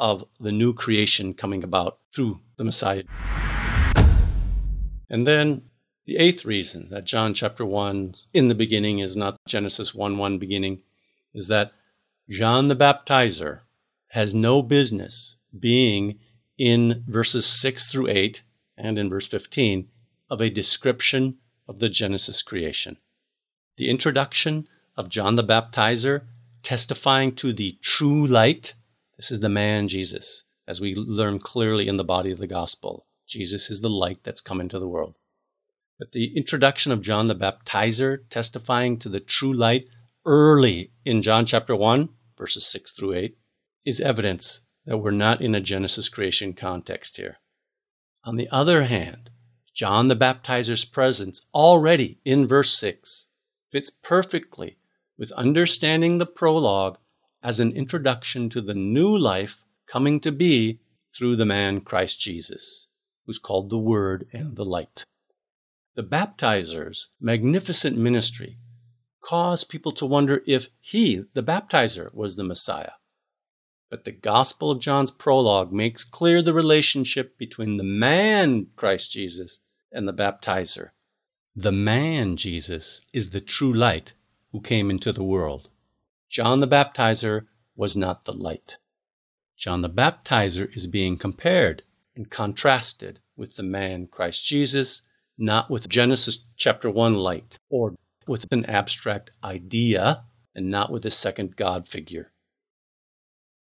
of 0.00 0.24
the 0.40 0.52
new 0.52 0.72
creation 0.72 1.34
coming 1.34 1.62
about 1.62 1.98
through 2.14 2.40
the 2.56 2.64
Messiah. 2.64 3.02
And 5.10 5.26
then 5.26 5.62
the 6.06 6.16
eighth 6.16 6.44
reason 6.44 6.88
that 6.90 7.04
John 7.04 7.34
chapter 7.34 7.64
1 7.66 8.14
in 8.32 8.48
the 8.48 8.54
beginning 8.54 9.00
is 9.00 9.16
not 9.16 9.36
Genesis 9.46 9.94
1 9.94 10.16
1 10.16 10.38
beginning 10.38 10.82
is 11.34 11.48
that 11.48 11.72
John 12.28 12.68
the 12.68 12.76
Baptizer 12.76 13.60
has 14.08 14.34
no 14.34 14.62
business 14.62 15.36
being 15.58 16.18
in 16.56 17.04
verses 17.06 17.46
6 17.46 17.90
through 17.90 18.08
8 18.08 18.42
and 18.76 18.98
in 18.98 19.10
verse 19.10 19.26
15 19.26 19.88
of 20.30 20.40
a 20.40 20.50
description 20.50 21.38
of 21.66 21.78
the 21.78 21.88
Genesis 21.88 22.42
creation. 22.42 22.98
The 23.76 23.90
introduction 23.90 24.68
of 24.96 25.08
John 25.08 25.36
the 25.36 25.44
Baptizer 25.44 26.22
testifying 26.62 27.34
to 27.36 27.52
the 27.52 27.78
true 27.82 28.26
light 28.26 28.74
this 29.18 29.32
is 29.32 29.40
the 29.40 29.48
man 29.48 29.88
Jesus, 29.88 30.44
as 30.68 30.80
we 30.80 30.94
learn 30.94 31.40
clearly 31.40 31.88
in 31.88 31.96
the 31.96 32.04
body 32.04 32.30
of 32.30 32.38
the 32.38 32.46
gospel. 32.46 33.04
Jesus 33.26 33.68
is 33.68 33.80
the 33.80 33.90
light 33.90 34.20
that's 34.22 34.40
come 34.40 34.60
into 34.60 34.78
the 34.78 34.86
world. 34.86 35.16
But 35.98 36.12
the 36.12 36.36
introduction 36.36 36.92
of 36.92 37.02
John 37.02 37.26
the 37.26 37.34
Baptizer 37.34 38.20
testifying 38.30 38.96
to 39.00 39.08
the 39.08 39.18
true 39.18 39.52
light 39.52 39.88
early 40.24 40.92
in 41.04 41.20
John 41.20 41.46
chapter 41.46 41.74
1, 41.74 42.10
verses 42.38 42.64
6 42.68 42.92
through 42.92 43.14
8, 43.14 43.36
is 43.84 44.00
evidence 44.00 44.60
that 44.86 44.98
we're 44.98 45.10
not 45.10 45.42
in 45.42 45.56
a 45.56 45.60
Genesis 45.60 46.08
creation 46.08 46.52
context 46.52 47.16
here. 47.16 47.38
On 48.22 48.36
the 48.36 48.48
other 48.52 48.84
hand, 48.84 49.30
John 49.78 50.08
the 50.08 50.16
Baptizer's 50.16 50.84
presence 50.84 51.46
already 51.54 52.18
in 52.24 52.48
verse 52.48 52.76
6 52.76 53.28
fits 53.70 53.90
perfectly 53.90 54.76
with 55.16 55.30
understanding 55.30 56.18
the 56.18 56.26
prologue 56.26 56.98
as 57.44 57.60
an 57.60 57.70
introduction 57.70 58.50
to 58.50 58.60
the 58.60 58.74
new 58.74 59.16
life 59.16 59.64
coming 59.86 60.18
to 60.22 60.32
be 60.32 60.80
through 61.14 61.36
the 61.36 61.46
man 61.46 61.80
Christ 61.82 62.18
Jesus, 62.18 62.88
who's 63.24 63.38
called 63.38 63.70
the 63.70 63.78
Word 63.78 64.26
and 64.32 64.56
the 64.56 64.64
Light. 64.64 65.04
The 65.94 66.02
baptizer's 66.02 67.10
magnificent 67.20 67.96
ministry 67.96 68.58
caused 69.22 69.68
people 69.68 69.92
to 69.92 70.06
wonder 70.06 70.42
if 70.44 70.70
he, 70.80 71.22
the 71.34 71.42
baptizer, 71.44 72.12
was 72.12 72.34
the 72.34 72.42
Messiah. 72.42 72.94
But 73.90 74.02
the 74.02 74.10
Gospel 74.10 74.72
of 74.72 74.80
John's 74.80 75.12
prologue 75.12 75.72
makes 75.72 76.02
clear 76.02 76.42
the 76.42 76.52
relationship 76.52 77.38
between 77.38 77.76
the 77.76 77.84
man, 77.84 78.66
Christ 78.74 79.12
Jesus, 79.12 79.60
and 79.92 80.06
the 80.06 80.12
baptizer. 80.12 80.90
The 81.54 81.72
man, 81.72 82.36
Jesus, 82.36 83.00
is 83.12 83.30
the 83.30 83.40
true 83.40 83.72
light 83.72 84.12
who 84.52 84.60
came 84.60 84.90
into 84.90 85.12
the 85.12 85.24
world. 85.24 85.70
John 86.28 86.60
the 86.60 86.68
baptizer 86.68 87.46
was 87.74 87.96
not 87.96 88.24
the 88.24 88.32
light. 88.32 88.78
John 89.56 89.82
the 89.82 89.90
baptizer 89.90 90.68
is 90.76 90.86
being 90.86 91.16
compared 91.16 91.82
and 92.14 92.30
contrasted 92.30 93.20
with 93.36 93.56
the 93.56 93.62
man, 93.62 94.06
Christ 94.06 94.44
Jesus, 94.44 95.02
not 95.36 95.70
with 95.70 95.88
Genesis 95.88 96.44
chapter 96.56 96.90
1 96.90 97.14
light 97.14 97.58
or 97.70 97.94
with 98.26 98.46
an 98.52 98.66
abstract 98.66 99.30
idea 99.42 100.24
and 100.54 100.68
not 100.68 100.90
with 100.90 101.06
a 101.06 101.10
second 101.10 101.56
God 101.56 101.88
figure. 101.88 102.32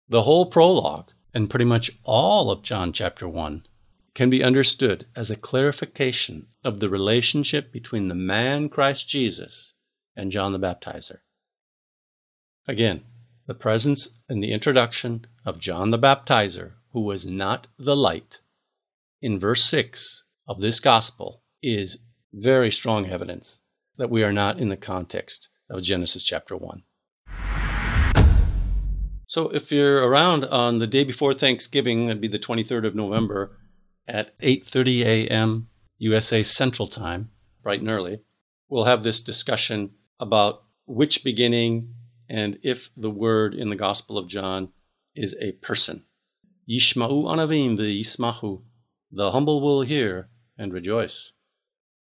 The 0.09 0.23
whole 0.23 0.47
prologue, 0.47 1.11
and 1.35 1.49
pretty 1.49 1.65
much 1.65 1.91
all 2.05 2.51
of 2.51 2.63
John 2.63 2.93
chapter 2.93 3.27
1, 3.27 3.67
can 4.15 4.29
be 4.29 4.45
understood 4.45 5.07
as 5.17 5.31
a 5.31 5.37
clarification 5.37 6.47
of 6.63 6.81
the 6.81 6.89
relationship 6.89 7.73
between 7.73 8.09
the 8.09 8.15
man 8.15 8.69
Christ 8.69 9.09
Jesus 9.09 9.73
and 10.15 10.31
John 10.31 10.53
the 10.53 10.59
Baptizer. 10.59 11.19
Again, 12.69 13.05
the 13.47 13.55
presence 13.55 14.11
and 14.29 14.43
the 14.43 14.53
introduction 14.53 15.27
of 15.45 15.59
John 15.59 15.91
the 15.91 15.99
Baptizer, 15.99 16.73
who 16.93 17.01
was 17.01 17.27
not 17.27 17.67
the 17.79 17.97
light, 17.97 18.41
in 19.21 19.39
verse 19.39 19.65
6 19.65 20.25
of 20.47 20.61
this 20.61 20.79
gospel 20.81 21.43
is 21.63 21.99
very 22.33 22.71
strong 22.71 23.07
evidence 23.07 23.63
that 23.97 24.11
we 24.11 24.23
are 24.23 24.33
not 24.33 24.59
in 24.59 24.69
the 24.69 24.77
context 24.77 25.49
of 25.71 25.83
Genesis 25.83 26.23
chapter 26.23 26.57
1. 26.57 26.83
So 29.27 29.49
if 29.49 29.73
you're 29.73 30.07
around 30.07 30.45
on 30.45 30.79
the 30.79 30.87
day 30.87 31.05
before 31.05 31.33
Thanksgiving, 31.33 32.05
that'd 32.05 32.21
be 32.21 32.29
the 32.29 32.39
23rd 32.39 32.87
of 32.87 32.95
November 32.95 33.57
at 34.07 34.39
8:30 34.41 35.03
a.m. 35.03 35.69
USA 35.99 36.43
Central 36.43 36.89
Time, 36.89 37.31
bright 37.63 37.81
and 37.81 37.91
early, 37.91 38.21
we'll 38.69 38.85
have 38.85 39.03
this 39.03 39.21
discussion 39.21 39.91
about 40.19 40.65
which 40.87 41.25
beginning 41.25 41.95
and 42.29 42.59
if 42.63 42.91
the 42.97 43.11
word 43.11 43.55
in 43.55 43.69
the 43.69 43.77
Gospel 43.77 44.19
of 44.19 44.27
John 44.29 44.71
is 45.15 45.37
a 45.41 45.53
person. 45.53 46.05
Yishma'u 46.69 47.25
anavim 47.25 47.77
v'yismahu. 47.77 48.63
The 49.11 49.33
humble 49.33 49.61
will 49.61 49.83
hear 49.83 50.29
and 50.57 50.73
rejoice. 50.73 51.33